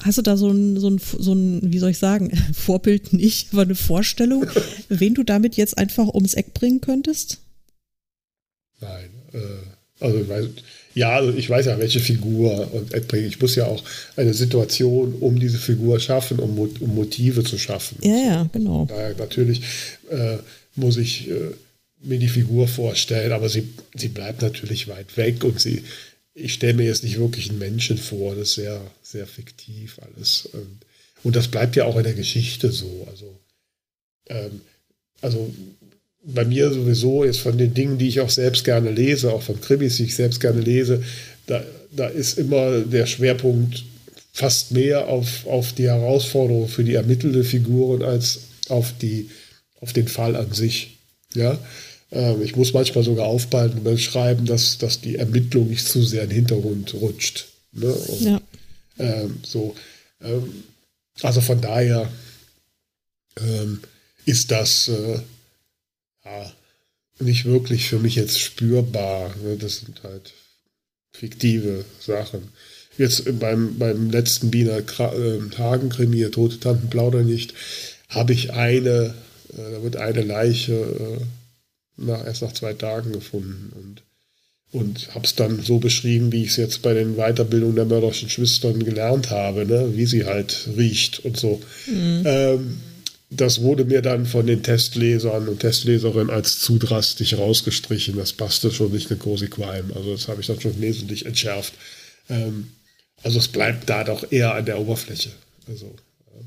[0.03, 3.53] Hast du da so ein, so ein, so ein, wie soll ich sagen, Vorbild nicht,
[3.53, 4.45] aber eine Vorstellung,
[4.89, 7.39] wen du damit jetzt einfach ums Eck bringen könntest?
[8.81, 10.45] Nein, äh, also ich weiß,
[10.95, 13.27] ja, also ich weiß ja, welche Figur und Eck bringen.
[13.27, 13.83] Ich muss ja auch
[14.15, 17.97] eine Situation um diese Figur schaffen, um, um Motive zu schaffen.
[18.01, 18.85] Ja, ja, genau.
[18.89, 19.61] Daher natürlich
[20.09, 20.37] äh,
[20.75, 21.51] muss ich äh,
[22.03, 25.83] mir die Figur vorstellen, aber sie, sie bleibt natürlich weit weg und sie,
[26.35, 30.47] ich stelle mir jetzt nicht wirklich einen Menschen vor, das ist sehr, sehr fiktiv alles.
[30.51, 30.79] Und,
[31.23, 33.07] Und das bleibt ja auch in der Geschichte so.
[33.09, 33.39] Also,
[34.29, 34.61] ähm,
[35.21, 35.53] also
[36.23, 39.59] bei mir sowieso ist von den Dingen, die ich auch selbst gerne lese, auch von
[39.59, 41.03] Krimis, die ich selbst gerne lese,
[41.47, 43.83] da, da ist immer der Schwerpunkt
[44.31, 49.29] fast mehr auf, auf die Herausforderung für die ermittelte Figuren als auf, die,
[49.79, 50.97] auf den Fall an sich.
[51.35, 51.59] Ja?
[52.13, 56.23] Ähm, ich muss manchmal sogar aufballen und schreiben, dass, dass die Ermittlung nicht zu sehr
[56.23, 57.47] in den Hintergrund rutscht.
[57.71, 57.91] Ne?
[57.91, 58.41] Und, ja.
[58.99, 59.75] ähm, so,
[60.21, 60.63] ähm,
[61.21, 62.11] also von daher
[63.39, 63.79] ähm,
[64.25, 65.19] ist das äh,
[66.23, 66.53] ja,
[67.19, 69.35] nicht wirklich für mich jetzt spürbar.
[69.43, 69.57] Ne?
[69.57, 70.33] Das sind halt
[71.11, 72.49] fiktive Sachen.
[72.95, 77.55] Jetzt beim, beim letzten Wiener äh, Hagen-Krimi, Tote Tanten plaudern nicht,
[78.09, 79.15] habe ich eine,
[79.57, 81.19] äh, da wird eine Leiche
[81.97, 84.03] nach, erst nach zwei Tagen gefunden und,
[84.71, 88.29] und habe es dann so beschrieben, wie ich es jetzt bei den Weiterbildungen der mörderischen
[88.29, 89.95] Schwestern gelernt habe, ne?
[89.95, 91.61] wie sie halt riecht und so.
[91.87, 92.23] Mhm.
[92.25, 92.77] Ähm,
[93.29, 98.15] das wurde mir dann von den Testlesern und Testleserinnen als zu drastisch rausgestrichen.
[98.15, 99.91] Das passte schon nicht in Cosi Crime.
[99.95, 101.73] Also das habe ich dann schon wesentlich entschärft.
[102.29, 102.67] Ähm,
[103.23, 105.31] also es bleibt da doch eher an der Oberfläche.
[105.67, 106.43] Also Das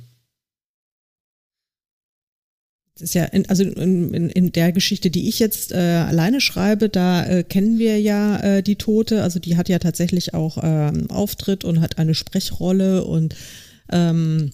[3.01, 6.89] ist ja, in, also in, in, in der Geschichte, die ich jetzt äh, alleine schreibe,
[6.89, 9.23] da äh, kennen wir ja äh, die Tote.
[9.23, 13.37] Also die hat ja tatsächlich auch ähm, Auftritt und hat eine Sprechrolle und
[13.93, 14.53] ähm,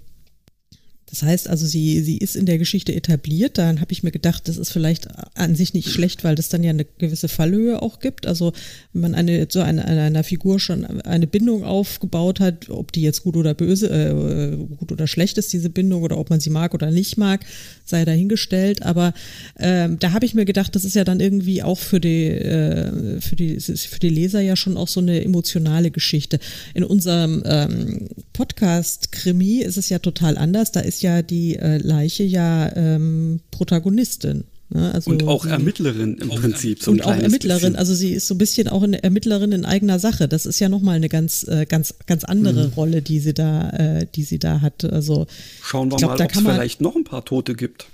[1.13, 3.59] das heißt also, sie, sie ist in der Geschichte etabliert.
[3.59, 6.65] Dann habe ich mir gedacht, das ist vielleicht an sich nicht schlecht, weil das dann
[6.65, 8.27] ja eine gewisse Fallhöhe auch gibt.
[8.27, 8.55] Also
[8.95, 13.03] wenn man eine, so eine, eine, einer Figur schon eine Bindung aufgebaut hat, ob die
[13.03, 16.49] jetzt gut oder böse, äh, gut oder schlecht ist, diese Bindung, oder ob man sie
[16.49, 17.45] mag oder nicht mag,
[17.85, 18.83] sei dahingestellt.
[18.83, 19.13] Aber
[19.59, 23.21] ähm, da habe ich mir gedacht, das ist ja dann irgendwie auch für die, äh,
[23.21, 26.39] für die, für die Leser ja schon auch so eine emotionale Geschichte.
[26.73, 30.73] In unserem ähm, Podcast Krimi ist es ja total anders.
[30.73, 34.45] Da ist ja die äh, Leiche ja ähm, Protagonistin.
[34.75, 34.93] Ne?
[34.95, 36.83] Also und auch Ermittlerin im Prinzip.
[36.83, 37.77] So und auch Ermittlerin, bisschen.
[37.77, 40.29] also sie ist so ein bisschen auch eine Ermittlerin in eigener Sache.
[40.29, 42.73] Das ist ja nochmal eine ganz, äh, ganz, ganz andere mhm.
[42.73, 44.85] Rolle, die sie da, äh, die sie da hat.
[44.85, 45.27] Also
[45.63, 47.87] schauen wir glaub, mal, ob es vielleicht noch ein paar Tote gibt.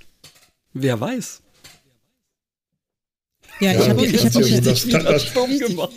[0.73, 1.41] Wer weiß.
[3.59, 5.91] Ja, ja ich habe ich hab ja so das, das, gemacht.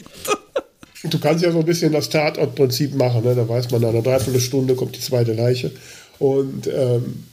[1.05, 3.25] Du kannst ja so ein bisschen das Tatortprinzip machen.
[3.25, 3.35] Ne?
[3.35, 5.73] Da weiß man, nach einer Dreiviertelstunde kommt die zweite Leiche.
[6.19, 7.25] Und ähm,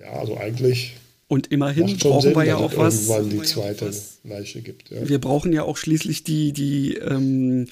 [0.00, 0.96] ja, also eigentlich.
[1.28, 3.08] Und immerhin brauchen Sinn, wir ja auch was.
[3.28, 3.90] die zweite
[4.22, 4.90] Leiche gibt.
[4.90, 5.08] Ja.
[5.08, 7.66] Wir brauchen ja auch schließlich die die ähm,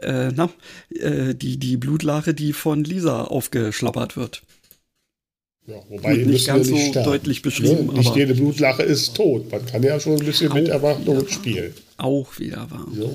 [0.00, 0.50] äh, na,
[0.90, 4.42] äh, die die Blutlache, die von Lisa aufgeschlappert wird.
[5.66, 7.86] Ja, wobei Gut, nicht ganz nicht so deutlich beschrieben.
[7.86, 7.94] Ne?
[7.94, 9.50] Nicht jede Blutlache ist tot.
[9.50, 11.74] Man kann ja schon ein bisschen mit Erwartung spielen.
[11.96, 12.88] Auch wieder wahr.
[12.94, 13.10] Ja.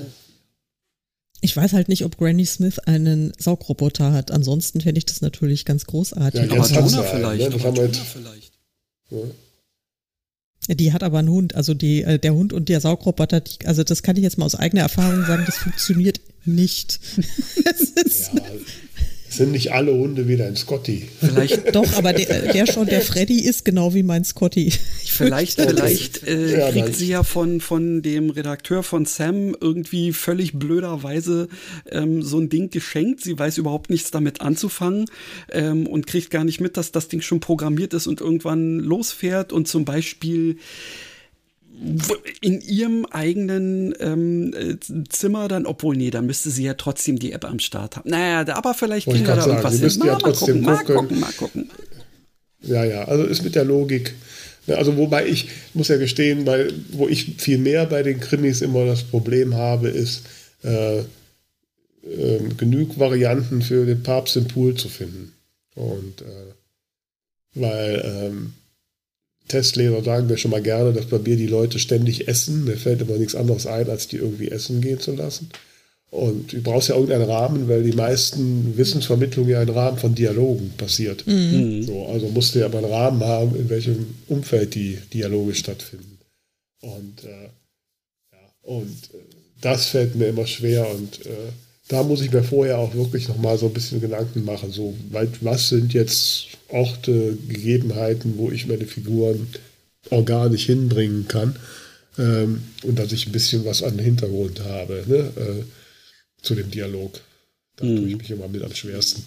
[1.40, 4.30] Ich weiß halt nicht, ob Granny Smith einen Saugroboter hat.
[4.30, 6.50] Ansonsten fände ich das natürlich ganz großartig.
[6.50, 7.42] Ja, aber Jonah vielleicht.
[7.42, 7.98] Ja, das haben wir jetzt.
[7.98, 8.52] vielleicht.
[9.10, 9.18] Ja.
[10.74, 13.84] Die hat aber einen Hund, also die, äh, der Hund und der Saugroboter, die, also
[13.84, 16.98] das kann ich jetzt mal aus eigener Erfahrung sagen, das funktioniert nicht.
[17.64, 17.72] ja,
[19.36, 21.08] sind nicht alle Hunde wieder ein Scotty.
[21.20, 24.66] Vielleicht doch, aber der, der schon, der Freddy ist genau wie mein Scotty.
[24.66, 24.80] Ich
[25.12, 30.58] vielleicht vielleicht äh, ja, kriegt sie ja von, von dem Redakteur von Sam irgendwie völlig
[30.58, 31.48] blöderweise
[31.90, 33.22] ähm, so ein Ding geschenkt.
[33.22, 35.06] Sie weiß überhaupt nichts damit anzufangen
[35.50, 39.52] ähm, und kriegt gar nicht mit, dass das Ding schon programmiert ist und irgendwann losfährt
[39.52, 40.56] und zum Beispiel
[42.40, 44.76] in ihrem eigenen ähm, äh,
[45.08, 48.08] Zimmer dann, obwohl, nee, da müsste sie ja trotzdem die App am Start haben.
[48.08, 50.02] Naja, aber vielleicht kriegen wir da irgendwas hin.
[50.04, 51.70] Ja mal, gucken, mal gucken, mal gucken.
[52.62, 54.14] Ja, ja, also ist mit der Logik.
[54.66, 58.62] Ne, also wobei ich muss ja gestehen, weil, wo ich viel mehr bei den Krimis
[58.62, 60.22] immer das Problem habe, ist
[60.64, 61.04] äh, äh,
[62.56, 65.32] genug Varianten für den Papst im Pool zu finden.
[65.74, 66.54] Und äh,
[67.54, 68.54] weil ähm,
[69.48, 72.64] Testleser sagen mir schon mal gerne, dass bei mir die Leute ständig essen.
[72.64, 75.50] Mir fällt immer nichts anderes ein, als die irgendwie essen gehen zu lassen.
[76.10, 80.72] Und du brauchst ja irgendeinen Rahmen, weil die meisten Wissensvermittlung ja im Rahmen von Dialogen
[80.76, 81.26] passiert.
[81.26, 81.82] Mhm.
[81.82, 86.18] So, also musst du ja mal einen Rahmen haben, in welchem Umfeld die Dialoge stattfinden.
[86.80, 87.50] Und, äh,
[88.32, 89.18] ja, und äh,
[89.60, 91.52] das fällt mir immer schwer und äh,
[91.88, 94.72] da muss ich mir vorher auch wirklich nochmal so ein bisschen Gedanken machen.
[94.72, 94.96] So,
[95.40, 99.46] was sind jetzt Orte, Gegebenheiten, wo ich meine Figuren
[100.10, 101.56] organisch hinbringen kann
[102.18, 105.64] ähm, und dass ich ein bisschen was an den Hintergrund habe ne, äh,
[106.42, 107.20] zu dem Dialog.
[107.76, 107.96] Da mhm.
[107.96, 109.24] tue ich mich immer mit am schwersten.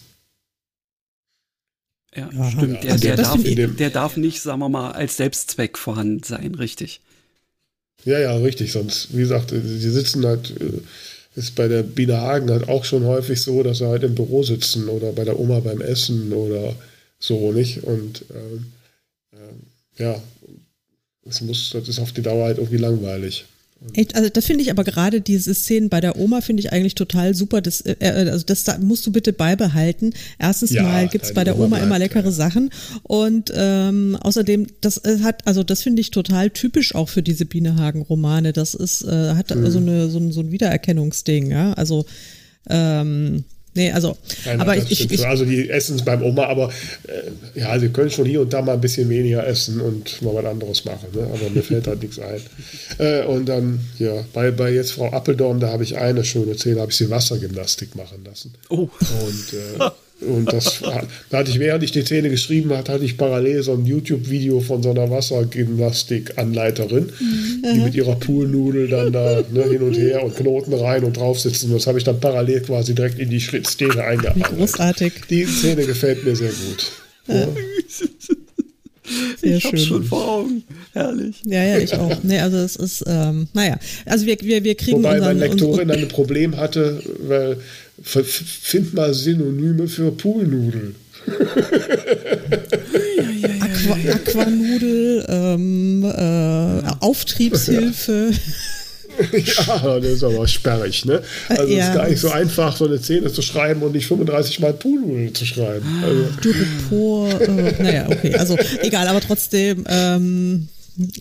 [2.16, 2.52] Ja, Aha.
[2.52, 2.84] stimmt.
[2.84, 7.02] Der, der, darf, der darf nicht, sagen wir mal, als Selbstzweck vorhanden sein, richtig.
[8.04, 8.72] Ja, ja, richtig.
[8.72, 10.82] Sonst, wie gesagt, sie sitzen halt äh,
[11.40, 14.44] ist bei der Biene Hagen halt auch schon häufig so, dass sie halt im Büro
[14.44, 16.76] sitzen oder bei der Oma beim Essen oder
[17.18, 17.84] so nicht.
[17.84, 18.66] Und ähm,
[19.32, 20.22] äh, ja,
[21.24, 23.46] das muss, das ist auf die Dauer halt irgendwie langweilig.
[23.94, 26.96] Echt, also das finde ich aber gerade diese Szenen bei der Oma finde ich eigentlich
[26.96, 27.62] total super.
[27.62, 30.14] Das, äh, äh also das musst du bitte beibehalten.
[30.38, 32.32] Erstens ja, mal gibt's bei der Oma, Oma immer leckere ja.
[32.32, 32.72] Sachen
[33.04, 37.46] und ähm, außerdem das äh, hat also das finde ich total typisch auch für diese
[37.46, 38.52] Bienehagen-Romane.
[38.52, 39.64] Das ist äh, hat mhm.
[39.64, 41.50] also eine so ein, so ein Wiedererkennungsding.
[41.50, 42.06] Ja, also
[42.70, 43.46] ähm,
[43.76, 46.72] Nee, also, Nein, aber ich, ich, ich, Also die essen es beim Oma, aber
[47.08, 50.34] äh, ja, sie können schon hier und da mal ein bisschen weniger essen und mal
[50.34, 51.08] was anderes machen.
[51.14, 51.22] Ne?
[51.22, 52.42] Aber mir fällt halt nichts ein.
[52.98, 56.82] Äh, und dann, ja, bei, bei jetzt Frau Appeldorn, da habe ich eine schöne Szene,
[56.82, 58.54] habe ich sie Wassergymnastik machen lassen.
[58.70, 58.90] Oh.
[59.24, 59.92] Und äh,
[60.22, 60.82] Und das
[61.30, 64.60] da hatte ich, während ich die Szene geschrieben hat, hatte ich parallel so ein YouTube-Video
[64.60, 67.64] von so einer Wassergymnastik-Anleiterin, mhm.
[67.74, 71.40] die mit ihrer Poolnudel dann da ne, hin und her und Knoten rein und drauf
[71.40, 71.68] sitzen.
[71.68, 74.58] Und das habe ich dann parallel quasi direkt in die Szene eingearbeitet.
[74.58, 75.14] Großartig.
[75.30, 76.92] Die Szene gefällt mir sehr gut.
[77.28, 77.48] Ja.
[79.42, 79.80] Sehr ich schön.
[79.80, 80.64] schon vor Augen.
[80.94, 81.38] Herrlich.
[81.46, 82.16] Ja, ja, ich auch.
[82.24, 84.98] Nee, also es ist, ähm, naja, also wir, wir, wir kriegen.
[84.98, 87.58] Wobei unseren, meine Lektorin ein Problem hatte, weil
[88.04, 90.96] Find mal Synonyme für Poolnudeln.
[93.62, 98.32] Aqua, Aquanudel, ähm, äh, Auftriebshilfe.
[99.34, 101.22] ja, das ist aber sperrig, ne?
[101.50, 104.08] Also es ja, ist gar nicht so einfach, so eine Szene zu schreiben und nicht
[104.08, 105.86] 35 Mal Poolnudeln zu schreiben.
[106.04, 106.26] Also.
[106.42, 110.68] Du äh, naja, okay, also egal, aber trotzdem, ähm,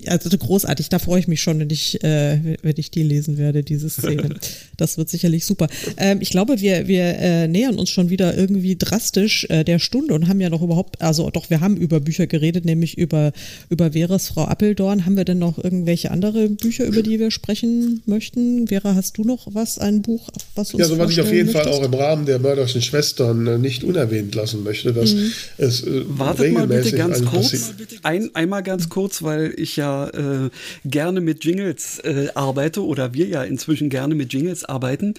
[0.07, 3.63] also großartig, da freue ich mich schon, wenn ich, äh, wenn ich die lesen werde,
[3.63, 4.29] diese Szene.
[4.77, 5.67] Das wird sicherlich super.
[5.97, 10.15] Ähm, ich glaube, wir, wir äh, nähern uns schon wieder irgendwie drastisch äh, der Stunde
[10.15, 13.33] und haben ja noch überhaupt, also doch, wir haben über Bücher geredet, nämlich über,
[13.71, 15.05] über Veres Frau Appeldorn.
[15.05, 18.69] Haben wir denn noch irgendwelche andere Bücher, über die wir sprechen möchten?
[18.69, 21.53] Vera, hast du noch was, ein Buch, was uns Ja, so was ich auf jeden
[21.53, 21.65] möchtest?
[21.65, 25.33] Fall auch im Rahmen der mörderischen Schwestern äh, nicht unerwähnt lassen möchte, dass mhm.
[25.57, 30.51] es äh, Wartet mal bitte ganz kurz, ein, einmal ganz kurz, weil ich ja äh,
[30.85, 35.15] gerne mit Jingles äh, arbeite oder wir ja inzwischen gerne mit Jingles arbeiten.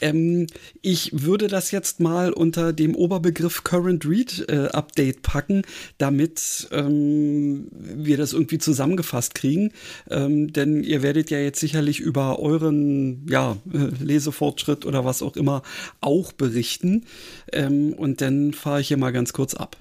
[0.00, 0.46] Ähm,
[0.82, 5.62] ich würde das jetzt mal unter dem Oberbegriff Current Read äh, Update packen,
[5.98, 9.72] damit ähm, wir das irgendwie zusammengefasst kriegen.
[10.10, 15.36] Ähm, denn ihr werdet ja jetzt sicherlich über euren ja, äh, Lesefortschritt oder was auch
[15.36, 15.62] immer
[16.00, 17.04] auch berichten.
[17.52, 19.76] Ähm, und dann fahre ich hier mal ganz kurz ab.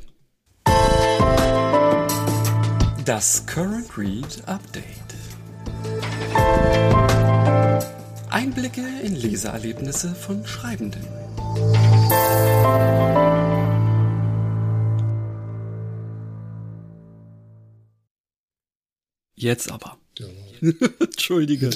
[3.05, 4.83] Das Current Read Update.
[8.29, 11.01] Einblicke in Leseerlebnisse von Schreibenden.
[19.35, 19.97] Jetzt aber.
[20.19, 20.27] Ja.
[21.01, 21.71] Entschuldige.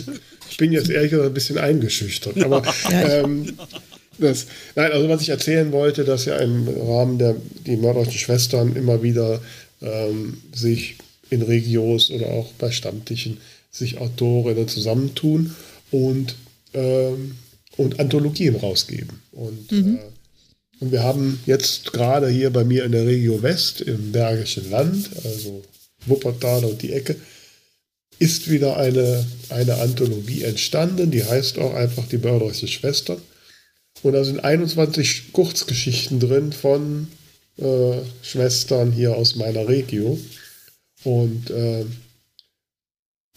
[0.49, 2.41] Ich bin jetzt ehrlich gesagt ein bisschen eingeschüchtert.
[2.41, 3.57] Aber ähm,
[4.17, 8.77] das, nein, also was ich erzählen wollte, dass ja im Rahmen der die mörderischen Schwestern
[8.77, 9.41] immer wieder
[9.81, 10.97] ähm, sich
[11.29, 13.37] in Regios oder auch bei Stammtischen
[13.71, 15.55] sich Autorinnen zusammentun
[15.91, 16.35] und,
[16.73, 17.35] ähm,
[17.77, 19.21] und Anthologien rausgeben.
[19.31, 19.97] Und, mhm.
[19.97, 19.99] äh,
[20.79, 25.09] und wir haben jetzt gerade hier bei mir in der Regio West im Bergischen Land,
[25.23, 25.63] also
[26.05, 27.15] Wuppertal und die Ecke,
[28.19, 33.17] ist wieder eine, eine Anthologie entstanden, die heißt auch einfach die mörderische Schwester.
[34.03, 37.07] Und da sind 21 Kurzgeschichten drin von
[37.57, 40.19] äh, Schwestern hier aus meiner Region.
[41.03, 41.85] Und äh,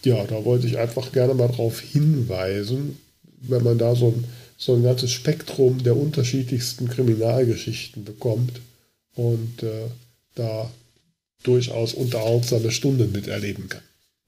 [0.05, 2.99] ja, da wollte ich einfach gerne mal darauf hinweisen,
[3.43, 4.25] wenn man da so ein,
[4.57, 8.61] so ein ganzes Spektrum der unterschiedlichsten Kriminalgeschichten bekommt
[9.15, 9.89] und äh,
[10.35, 10.71] da
[11.43, 13.83] durchaus unterhaltsame Stunden miterleben kann.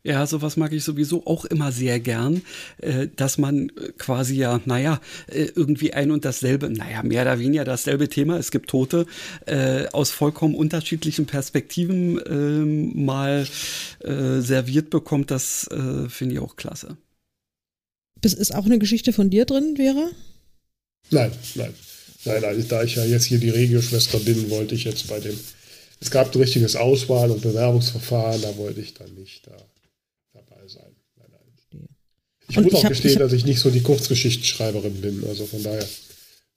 [0.05, 2.43] Ja, sowas mag ich sowieso auch immer sehr gern,
[2.79, 7.39] äh, dass man äh, quasi ja, naja, äh, irgendwie ein und dasselbe, naja, mehr oder
[7.39, 9.07] weniger dasselbe Thema, es gibt Tote,
[9.93, 13.47] aus vollkommen unterschiedlichen Perspektiven ähm, mal
[14.05, 15.69] serviert bekommt, das
[16.09, 16.97] finde ich auch klasse.
[18.21, 20.11] Das ist auch eine Geschichte von dir drin, Vera?
[21.11, 21.75] Nein, nein.
[22.25, 25.39] Nein, nein, da ich ja jetzt hier die Regioschwester bin, wollte ich jetzt bei dem,
[26.01, 29.57] es gab ein richtiges Auswahl- und Bewerbungsverfahren, da wollte ich dann nicht da.
[32.53, 35.25] Ich und muss ich auch hab, gestehen, ich dass ich nicht so die Kurzgeschichtsschreiberin bin.
[35.27, 35.89] Also von daher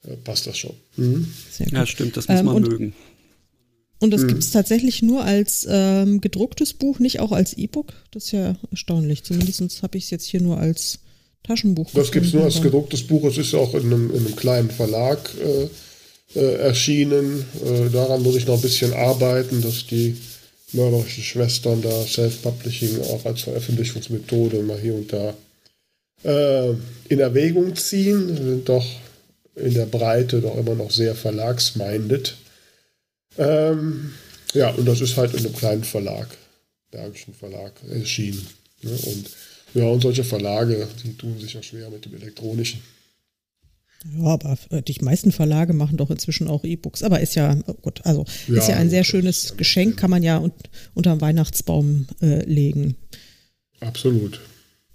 [0.03, 0.73] äh, passt das schon.
[0.97, 1.25] Mhm.
[1.71, 2.93] Ja, stimmt, das muss ähm, man und, mögen.
[3.99, 4.27] Und das mhm.
[4.27, 7.93] gibt es tatsächlich nur als ähm, gedrucktes Buch, nicht auch als E-Book.
[8.11, 9.23] Das ist ja erstaunlich.
[9.23, 10.99] Zumindest habe ich es jetzt hier nur als
[11.43, 11.89] Taschenbuch.
[11.93, 13.23] Das gibt es nur als gedrucktes Buch.
[13.23, 17.45] Es ist auch in einem, in einem kleinen Verlag äh, äh, erschienen.
[17.65, 20.17] Äh, daran muss ich noch ein bisschen arbeiten, dass die
[20.73, 25.33] mörderische Schwestern da Self-Publishing auch als Veröffentlichungsmethode mal hier und da
[26.23, 26.69] äh,
[27.09, 28.35] in Erwägung ziehen.
[28.35, 28.85] Sind doch
[29.55, 32.35] in der Breite doch immer noch sehr verlagsminded.
[33.37, 34.13] Ähm,
[34.53, 36.27] Ja, und das ist halt in einem kleinen Verlag,
[36.91, 38.47] Bergischen Verlag, erschienen.
[38.81, 38.91] Ne?
[38.91, 39.29] Und
[39.73, 42.81] ja, und solche Verlage, die tun sich ja schwer mit dem elektronischen.
[44.17, 47.03] Ja, aber die meisten Verlage machen doch inzwischen auch E-Books.
[47.03, 50.23] Aber ist ja, oh gut, also ja, ist ja ein sehr schönes Geschenk, kann man
[50.23, 50.51] ja un
[50.93, 52.95] unterm Weihnachtsbaum äh, legen.
[53.81, 54.39] Absolut.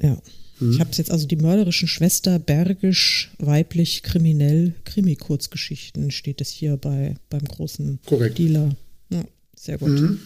[0.00, 0.16] Ja.
[0.60, 0.72] Hm.
[0.72, 6.76] Ich habe es jetzt also die mörderischen Schwester, bergisch, weiblich, kriminell, Krimi-Kurzgeschichten steht es hier
[6.76, 8.38] bei beim großen Korrekt.
[8.38, 8.76] Dealer.
[9.10, 9.24] Ja,
[9.56, 9.88] sehr gut.
[9.88, 10.20] Mhm.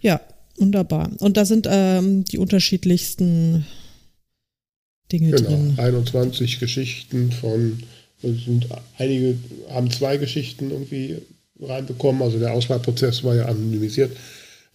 [0.00, 0.20] Ja,
[0.56, 1.10] wunderbar.
[1.20, 3.66] Und da sind ähm, die unterschiedlichsten
[5.10, 5.74] Dinge genau, drin.
[5.76, 7.82] 21 Geschichten von,
[8.22, 8.68] sind
[8.98, 9.36] einige
[9.70, 11.18] haben zwei Geschichten irgendwie
[11.60, 14.16] reinbekommen, also der Auswahlprozess war ja anonymisiert.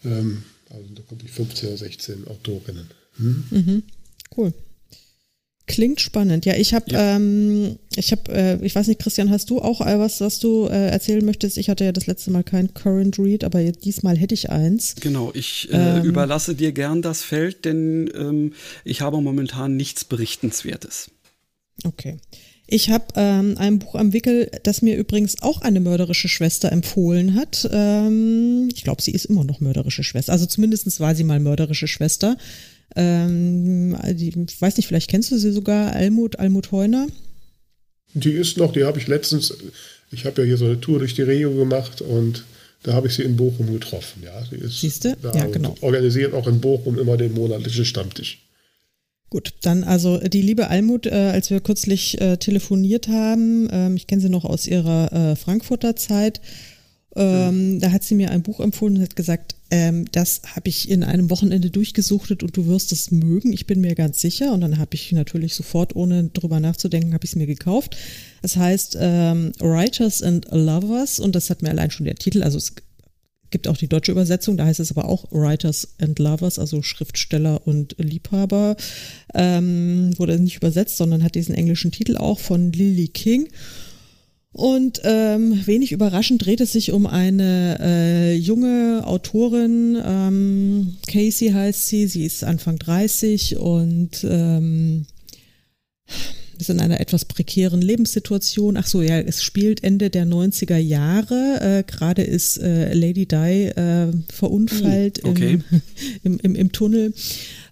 [0.03, 2.88] Ähm, also da kommt die 15 oder 16 Autorinnen.
[3.18, 3.43] Hm?
[3.49, 3.84] Mhm.
[4.36, 4.53] Cool.
[5.69, 6.47] Klingt spannend.
[6.47, 7.15] Ja, ich habe, ja.
[7.15, 10.89] ähm, ich habe, äh, ich weiß nicht, Christian, hast du auch was, was du äh,
[10.89, 11.59] erzählen möchtest?
[11.59, 14.95] Ich hatte ja das letzte Mal kein Current Read, aber diesmal hätte ich eins.
[14.99, 18.53] Genau, ich äh, ähm, überlasse dir gern das Feld, denn ähm,
[18.84, 21.11] ich habe momentan nichts Berichtenswertes.
[21.84, 22.17] Okay.
[22.65, 27.36] Ich habe ähm, ein Buch am Wickel, das mir übrigens auch eine mörderische Schwester empfohlen
[27.36, 27.69] hat.
[27.71, 30.32] Ähm, ich glaube, sie ist immer noch mörderische Schwester.
[30.32, 32.38] Also zumindest war sie mal mörderische Schwester.
[32.95, 37.07] Ähm, die, ich weiß nicht, vielleicht kennst du sie sogar, Almut, Almut Heuner?
[38.13, 39.53] Die ist noch, die habe ich letztens,
[40.11, 42.43] ich habe ja hier so eine Tour durch die Regio gemacht und
[42.83, 44.23] da habe ich sie in Bochum getroffen.
[44.23, 45.17] Ja, sie ist Siehste?
[45.21, 45.75] Ja, genau.
[45.81, 48.39] organisiert auch in Bochum immer den monatlichen Stammtisch.
[49.29, 54.07] Gut, dann also die liebe Almut, äh, als wir kürzlich äh, telefoniert haben, ähm, ich
[54.07, 56.41] kenne sie noch aus ihrer äh, Frankfurter Zeit,
[57.15, 57.79] ähm, mhm.
[57.79, 61.03] da hat sie mir ein Buch empfohlen und hat gesagt, ähm, das habe ich in
[61.03, 64.53] einem Wochenende durchgesuchtet und du wirst es mögen, ich bin mir ganz sicher.
[64.53, 67.95] Und dann habe ich natürlich sofort, ohne drüber nachzudenken, habe ich es mir gekauft.
[68.41, 72.57] Es heißt ähm, Writers and Lovers und das hat mir allein schon der Titel, also
[72.57, 72.74] es
[73.51, 77.65] gibt auch die deutsche Übersetzung, da heißt es aber auch Writers and Lovers, also Schriftsteller
[77.65, 78.76] und Liebhaber,
[79.34, 83.47] ähm, wurde nicht übersetzt, sondern hat diesen englischen Titel auch von Lily King.
[84.52, 91.88] Und ähm, wenig überraschend dreht es sich um eine äh, junge Autorin, ähm, Casey heißt
[91.88, 95.06] sie, sie ist Anfang 30 und ähm,
[96.58, 98.76] ist in einer etwas prekären Lebenssituation.
[98.76, 101.60] Ach so, ja, es spielt Ende der 90er Jahre.
[101.62, 105.52] Äh, Gerade ist äh, Lady Di äh, verunfallt hm, okay.
[105.54, 105.82] im,
[106.24, 107.14] im, im, im, Tunnel.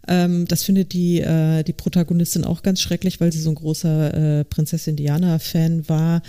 [0.08, 4.40] Ähm, das findet die, äh, die Protagonistin auch ganz schrecklich, weil sie so ein großer
[4.40, 6.22] äh, Prinzessin Diana-Fan war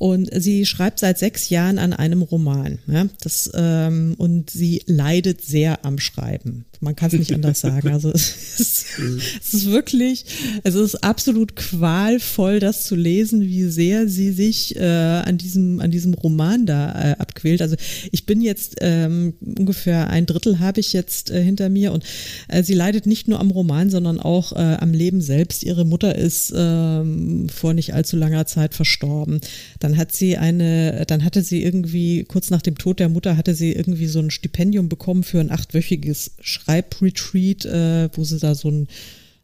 [0.00, 2.78] und sie schreibt seit sechs Jahren an einem Roman.
[2.86, 6.64] Ja, das, ähm, und sie leidet sehr am Schreiben.
[6.82, 7.88] Man kann es nicht anders sagen.
[7.88, 8.86] Also es ist,
[9.40, 10.24] es ist wirklich,
[10.64, 15.90] es ist absolut qualvoll, das zu lesen, wie sehr sie sich äh, an diesem an
[15.90, 17.60] diesem Roman da äh, abquält.
[17.60, 17.76] Also
[18.10, 22.04] ich bin jetzt ähm, ungefähr ein Drittel habe ich jetzt äh, hinter mir und
[22.48, 25.62] äh, sie leidet nicht nur am Roman, sondern auch äh, am Leben selbst.
[25.62, 29.40] Ihre Mutter ist ähm, vor nicht allzu langer Zeit verstorben.
[29.78, 33.54] Dann hat sie eine, dann hatte sie irgendwie, kurz nach dem Tod der Mutter, hatte
[33.54, 36.32] sie irgendwie so ein Stipendium bekommen für ein achtwöchiges
[36.70, 38.88] Schreibretreat, äh, wo sie da so ein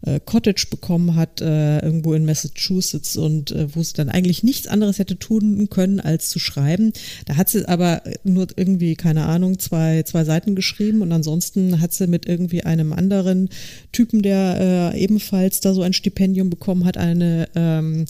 [0.03, 4.67] äh, Cottage bekommen hat, äh, irgendwo in Massachusetts und äh, wo sie dann eigentlich nichts
[4.67, 6.93] anderes hätte tun können, als zu schreiben.
[7.25, 11.93] Da hat sie aber nur irgendwie, keine Ahnung, zwei, zwei Seiten geschrieben und ansonsten hat
[11.93, 13.49] sie mit irgendwie einem anderen
[13.93, 18.07] Typen, der äh, ebenfalls da so ein Stipendium bekommen hat, eine ähm,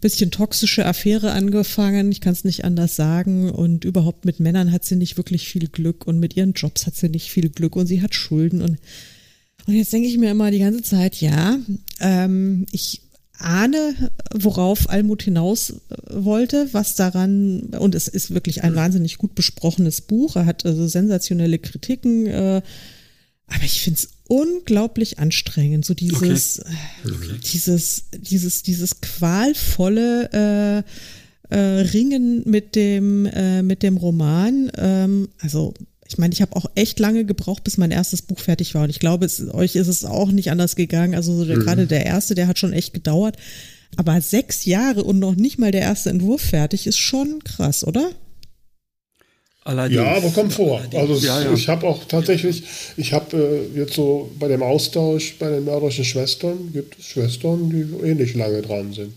[0.00, 3.50] bisschen toxische Affäre angefangen, ich kann es nicht anders sagen.
[3.50, 6.94] Und überhaupt mit Männern hat sie nicht wirklich viel Glück und mit ihren Jobs hat
[6.94, 8.62] sie nicht viel Glück und sie hat Schulden.
[8.62, 8.78] Und,
[9.66, 11.58] und jetzt denke ich mir immer die ganze Zeit, ja,
[12.00, 13.02] ähm, ich
[13.38, 13.94] ahne,
[14.34, 15.74] worauf Almut hinaus äh,
[16.10, 20.86] wollte, was daran, und es ist wirklich ein wahnsinnig gut besprochenes Buch, er hat also
[20.86, 22.62] sensationelle Kritiken, äh,
[23.48, 27.14] aber ich finde es unglaublich anstrengend, so dieses, okay.
[27.14, 27.40] Okay.
[27.52, 30.84] dieses, dieses, dieses qualvolle
[31.50, 34.70] äh, äh, Ringen mit dem, äh, mit dem Roman.
[34.76, 35.74] Ähm, also
[36.06, 38.84] ich meine, ich habe auch echt lange gebraucht, bis mein erstes Buch fertig war.
[38.84, 41.14] Und ich glaube, es, euch ist es auch nicht anders gegangen.
[41.14, 41.60] Also so der, mhm.
[41.62, 43.36] gerade der erste, der hat schon echt gedauert.
[43.96, 48.10] Aber sechs Jahre und noch nicht mal der erste Entwurf fertig ist schon krass, oder?
[49.68, 50.00] Allerdings.
[50.00, 50.80] Ja, aber kommt vor.
[50.94, 51.52] Also ja, ja.
[51.52, 52.62] ich habe auch tatsächlich,
[52.96, 53.36] ich habe
[53.74, 58.02] äh, jetzt so bei dem Austausch bei den mörderischen Schwestern, gibt es Schwestern, die so
[58.02, 59.12] ähnlich lange dran sind.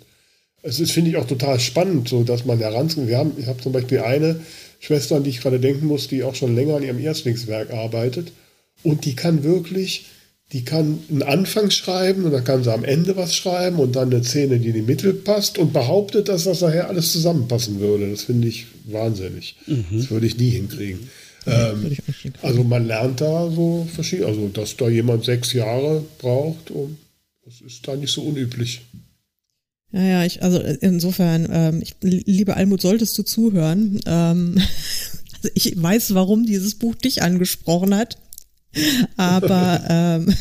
[0.62, 3.08] Es ist, finde ich, auch total spannend, so dass man heranzieht.
[3.08, 4.42] Wir haben, ich habe zum Beispiel eine
[4.82, 8.34] Schwester, an die ich gerade denken muss, die auch schon länger an ihrem Erstlingswerk arbeitet.
[8.84, 10.08] Und die kann wirklich
[10.52, 14.14] die kann einen Anfang schreiben und dann kann sie am Ende was schreiben und dann
[14.14, 18.12] eine Szene, die in die Mitte passt und behauptet, dass das nachher alles zusammenpassen würde.
[18.12, 19.56] Das finde ich wahnsinnig.
[19.66, 19.86] Mhm.
[19.94, 21.10] Das würde ich nie hinkriegen.
[21.48, 21.98] Ähm,
[22.42, 26.98] also man lernt da so verschiedene, also dass da jemand sechs Jahre braucht, und
[27.46, 28.82] das ist da nicht so unüblich.
[29.94, 34.00] Ja, ja, ich, also insofern, ähm, ich, liebe Almut, solltest du zuhören.
[34.06, 34.56] Ähm,
[35.36, 38.18] also ich weiß, warum dieses Buch dich angesprochen hat,
[39.18, 40.34] aber ähm,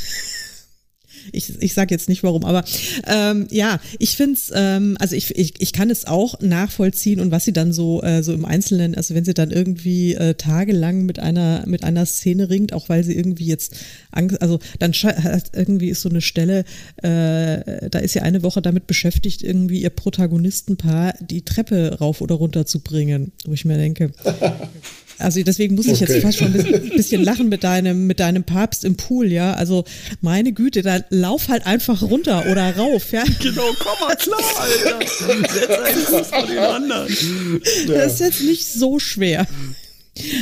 [1.32, 2.64] ich, ich sage jetzt nicht warum, aber
[3.06, 7.30] ähm, ja, ich finde es, ähm, also ich, ich, ich kann es auch nachvollziehen und
[7.30, 11.04] was sie dann so, äh, so im Einzelnen, also wenn sie dann irgendwie äh, tagelang
[11.06, 13.76] mit einer, mit einer Szene ringt, auch weil sie irgendwie jetzt
[14.10, 16.64] Angst, also dann hat irgendwie ist so eine Stelle,
[16.96, 22.36] äh, da ist sie eine Woche damit beschäftigt, irgendwie ihr Protagonistenpaar die Treppe rauf oder
[22.36, 24.12] runter zu bringen, wo ich mir denke,
[25.20, 26.12] also deswegen muss ich okay.
[26.12, 29.54] jetzt fast schon ein bisschen lachen mit deinem, mit deinem Papst im Pool, ja.
[29.54, 29.84] Also
[30.20, 33.24] meine Güte, da lauf halt einfach runter oder rauf, ja.
[33.40, 34.98] Genau, komm mal klar, Alter.
[35.06, 37.60] Setz einen Fuß vor den anderen.
[37.86, 39.46] Das ist jetzt nicht so schwer.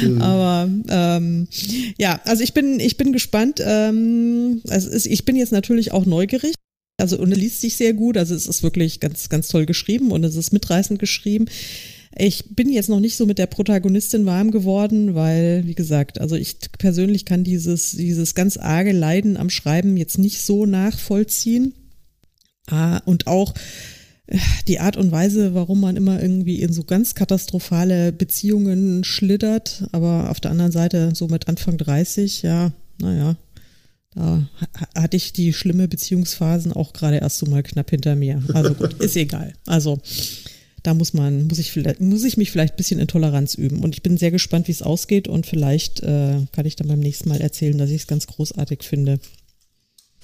[0.03, 0.23] Mhm.
[0.23, 1.49] Aber ähm,
[1.99, 3.61] ja, also ich bin, ich bin gespannt.
[3.65, 6.55] Ähm, also ist, ich bin jetzt natürlich auch neugierig.
[7.01, 8.17] Also und es liest sich sehr gut.
[8.17, 11.47] Also es ist wirklich ganz, ganz toll geschrieben und es ist mitreißend geschrieben.
[12.19, 16.35] Ich bin jetzt noch nicht so mit der Protagonistin warm geworden, weil, wie gesagt, also
[16.35, 21.75] ich persönlich kann dieses, dieses ganz arge Leiden am Schreiben jetzt nicht so nachvollziehen.
[22.67, 23.55] Ah, und auch
[24.27, 29.85] äh, die Art und Weise, warum man immer irgendwie in so ganz katastrophale Beziehungen schlittert,
[29.93, 33.37] aber auf der anderen Seite so mit Anfang 30, ja, naja,
[34.15, 34.49] da
[34.95, 38.43] hatte ich die schlimme Beziehungsphasen auch gerade erst so mal knapp hinter mir.
[38.53, 39.53] Also gut, ist egal.
[39.67, 40.01] Also
[40.89, 43.81] da muss man, muss ich vielleicht, muss ich mich vielleicht ein bisschen in Toleranz üben.
[43.81, 46.99] Und ich bin sehr gespannt, wie es ausgeht und vielleicht äh, kann ich dann beim
[46.99, 49.21] nächsten Mal erzählen, dass ich es ganz großartig finde.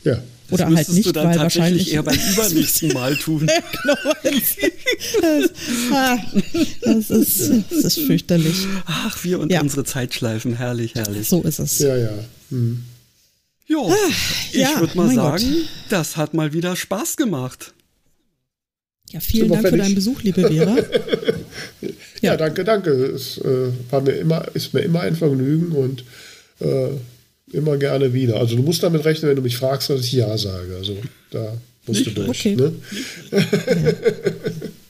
[0.05, 0.23] Ja.
[0.49, 3.41] Das Oder halt nicht, du dann weil wahrscheinlich eher beim übernächsten Mal tun.
[3.83, 3.97] genau.
[5.21, 5.51] Das,
[5.93, 6.19] ah,
[6.81, 8.67] das, ist, das ist fürchterlich.
[8.87, 9.61] Ach, wir und ja.
[9.61, 11.29] unsere Zeitschleifen, herrlich, herrlich.
[11.29, 11.79] So ist es.
[11.81, 12.11] Ja, ja.
[12.51, 12.85] Hm.
[13.67, 13.95] Jo, ah,
[14.51, 15.69] ich ja, würde mal sagen, Gott.
[15.91, 17.75] das hat mal wieder Spaß gemacht.
[19.15, 20.77] Ja, vielen Dank für deinen Besuch, liebe Vera.
[21.81, 21.89] ja.
[22.21, 22.37] ja.
[22.37, 22.91] danke, danke.
[22.91, 26.05] Es äh, war mir immer, ist mir immer ein Vergnügen und
[26.59, 26.89] äh,
[27.53, 28.41] immer gerne wieder.
[28.41, 30.75] Also du musst damit rechnen, wenn du mich fragst, dass ich Ja sage.
[30.77, 30.97] Also
[31.31, 31.57] da
[31.87, 32.29] musst du durch.
[32.29, 32.57] Okay.
[32.57, 32.73] Ne?
[33.31, 33.39] Ja.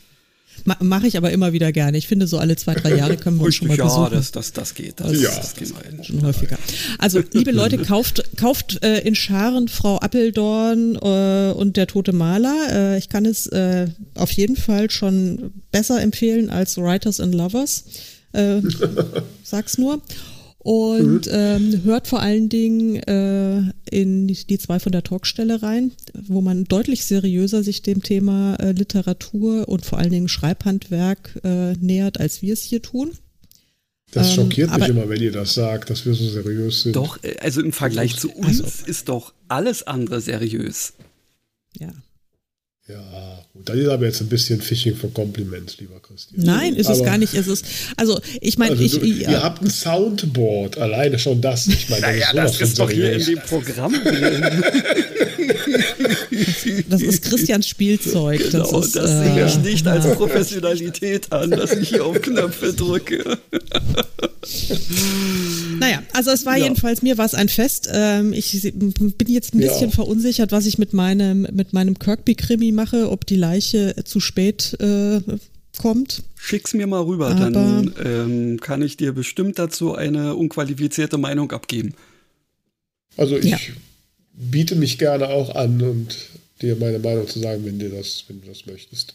[0.81, 1.99] Mache ich aber immer wieder gerne.
[1.99, 4.05] Ich finde, so alle zwei, drei Jahre können wir uns schon mal ja, besuchen.
[4.05, 4.99] Ja, das, das, das geht.
[4.99, 5.29] Das, ja.
[5.35, 6.59] das geht schon häufiger.
[6.99, 12.95] Also, liebe Leute, kauft, kauft äh, in Scharen Frau Appeldorn äh, und der tote Maler.
[12.95, 17.85] Äh, ich kann es äh, auf jeden Fall schon besser empfehlen als Writers and Lovers.
[18.33, 18.63] Äh,
[19.43, 20.01] sag's nur.
[20.65, 21.33] Und mhm.
[21.33, 26.41] ähm, hört vor allen Dingen äh, in die, die, zwei von der Talkstelle rein, wo
[26.41, 32.19] man deutlich seriöser sich dem Thema äh, Literatur und vor allen Dingen Schreibhandwerk äh, nähert,
[32.19, 33.13] als wir es hier tun.
[34.11, 36.97] Das ähm, schockiert ähm, mich immer, wenn ihr das sagt, dass wir so seriös sind.
[36.97, 40.95] Doch, äh, also im Vergleich zu uns also, ist doch alles andere seriös.
[41.79, 41.93] Ja.
[42.87, 46.45] Ja, gut, das ist aber jetzt ein bisschen Fishing for Compliments, lieber Christian.
[46.45, 47.33] Nein, ist aber, es gar nicht.
[47.33, 47.65] Es ist,
[47.97, 49.21] also ich meine, also ich.
[49.21, 49.31] Ja.
[49.31, 51.67] Ihr habt ein Soundboard, alleine schon das.
[51.67, 54.65] Ich meine, naja, das ist, das ist doch hier in dem Programm drin.
[56.89, 58.41] das ist Christians Spielzeug.
[58.41, 62.21] Das, genau, ist, das sehe äh, ich nicht als Professionalität an, dass ich hier auf
[62.21, 63.39] Knöpfe drücke.
[65.81, 66.65] naja, also es war ja.
[66.65, 67.89] jedenfalls, mir war es ein Fest.
[67.93, 69.95] Ähm, ich bin jetzt ein bisschen ja.
[69.95, 75.21] verunsichert, was ich mit meinem, mit meinem Kirkby-Krimi mache, ob die Leiche zu spät äh,
[75.79, 76.23] kommt.
[76.37, 81.53] Schick's mir mal rüber, Aber dann ähm, kann ich dir bestimmt dazu eine unqualifizierte Meinung
[81.53, 81.95] abgeben.
[83.17, 83.59] Also ich ja.
[84.35, 86.17] Biete mich gerne auch an und
[86.61, 89.15] dir meine Meinung zu sagen, wenn, dir das, wenn du das möchtest.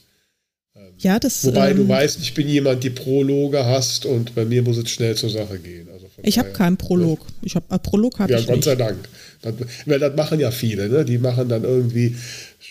[0.75, 4.45] Ähm, ja, das, Wobei ähm, du weißt, ich bin jemand, die Prologe hast und bei
[4.45, 5.89] mir muss es schnell zur Sache gehen.
[5.91, 7.19] Also ich habe keinen Prolog.
[7.41, 8.65] Ich habe äh, Prolog habe ja, ich Gott nicht.
[8.65, 8.97] sei Dank.
[9.41, 9.53] Das,
[9.85, 11.05] weil das machen ja viele, ne?
[11.05, 12.15] Die machen dann irgendwie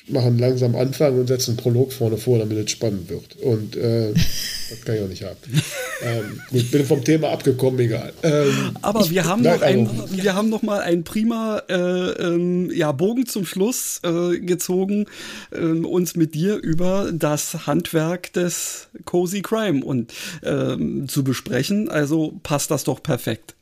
[0.08, 3.36] machen langsam Anfang und setzen einen Prolog vorne vor, damit es spannend wird.
[3.36, 4.12] Und äh,
[4.70, 5.36] das kann ich auch nicht haben.
[6.02, 8.12] ähm, ich bin vom Thema abgekommen, egal.
[8.22, 12.70] Ähm, Aber wir haben noch ein, also, wir haben noch mal einen prima äh, ähm,
[12.70, 15.06] ja, Bogen zum Schluss äh, gezogen,
[15.54, 20.12] ähm, uns mit dir über das Handwerk des Cozy Crime und
[20.42, 21.88] ähm, zu besprechen.
[21.88, 23.54] Also passt das doch perfekt.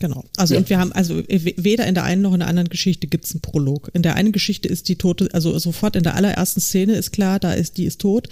[0.00, 0.24] Genau.
[0.36, 0.60] Also ja.
[0.60, 3.32] und wir haben, also weder in der einen noch in der anderen Geschichte gibt es
[3.32, 3.90] einen Prolog.
[3.92, 7.38] In der einen Geschichte ist die tote, also sofort in der allerersten Szene ist klar,
[7.38, 8.28] da ist, die ist tot.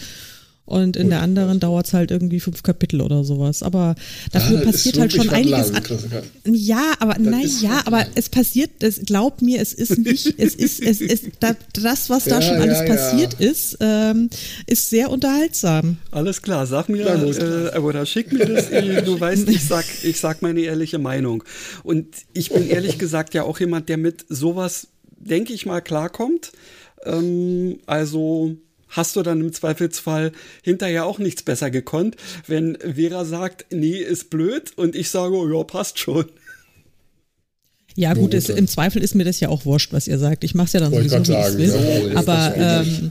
[0.65, 3.65] Und in der anderen dauert es halt irgendwie fünf Kapitel oder sowas.
[3.65, 3.97] Aber
[4.31, 5.73] dafür ah, passiert halt schon einiges.
[5.73, 5.83] Lang,
[6.45, 10.81] ja, aber nein, ja, aber es passiert, es, glaub mir, es ist nicht, es ist,
[10.81, 13.51] es ist, da, das, was da ja, schon alles ja, passiert ja.
[13.51, 14.31] ist, ähm,
[14.67, 15.97] ist sehr unterhaltsam.
[16.13, 18.71] Alles klar, sag mir, äh, oder schick mir das,
[19.05, 21.43] du weißt, ich sag, ich sag meine ehrliche Meinung.
[21.83, 24.87] Und ich bin ehrlich gesagt ja auch jemand, der mit sowas,
[25.19, 26.53] denke ich mal, klarkommt.
[27.05, 28.57] Ähm, also
[28.93, 30.33] hast du dann im Zweifelsfall
[30.63, 32.17] hinterher auch nichts besser gekonnt,
[32.47, 36.27] wenn Vera sagt, nee, ist blöd und ich sage, oh, ja, passt schon.
[37.95, 40.45] Ja, gut, es, im Zweifel ist mir das ja auch wurscht, was ihr sagt.
[40.45, 42.13] Ich mache es ja dann Wollte sowieso, wie ich will.
[42.13, 43.11] Ja, aber, ähm,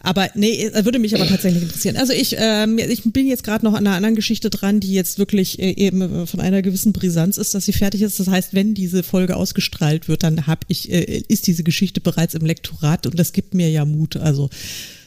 [0.00, 1.96] aber nee, würde mich aber tatsächlich interessieren.
[1.96, 5.18] Also ich, ähm, ich bin jetzt gerade noch an einer anderen Geschichte dran, die jetzt
[5.18, 8.20] wirklich äh, eben von einer gewissen Brisanz ist, dass sie fertig ist.
[8.20, 12.34] Das heißt, wenn diese Folge ausgestrahlt wird, dann hab ich, äh, ist diese Geschichte bereits
[12.34, 14.16] im Lektorat und das gibt mir ja Mut.
[14.16, 14.50] Also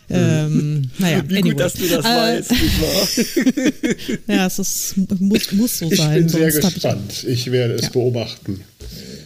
[0.09, 1.49] ähm, naja, Wie anyway.
[1.51, 4.17] gut, dass du das äh, weißt, nicht wahr?
[4.37, 6.11] ja, es ist, muss, muss so sein.
[6.11, 7.11] Ich bin sehr gespannt.
[7.23, 7.89] Ich, ich, werde es ja.
[7.89, 8.61] beobachten.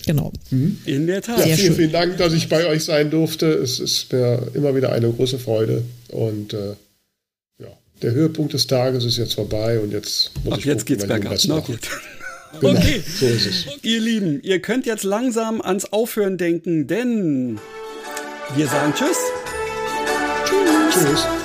[0.06, 0.32] Genau.
[0.50, 0.80] Mhm.
[0.86, 1.40] In der Tat.
[1.40, 1.76] Ja, vielen, schön.
[1.76, 3.48] vielen Dank, dass ich bei euch sein durfte.
[3.48, 5.84] Es ist mir immer wieder eine große Freude.
[6.08, 6.76] Und äh,
[7.60, 7.68] ja,
[8.02, 11.08] der Höhepunkt des Tages ist jetzt vorbei und jetzt muss Ab ich jetzt gucken, geht's
[11.08, 11.38] bergab.
[11.48, 11.80] Na gut.
[12.60, 13.66] Genau, okay, so ist es.
[13.84, 17.60] Ihr Lieben, ihr könnt jetzt langsam ans Aufhören denken, denn
[18.56, 19.18] wir sagen Tschüss.
[20.92, 21.04] Tschüss.
[21.04, 21.39] Tschüss.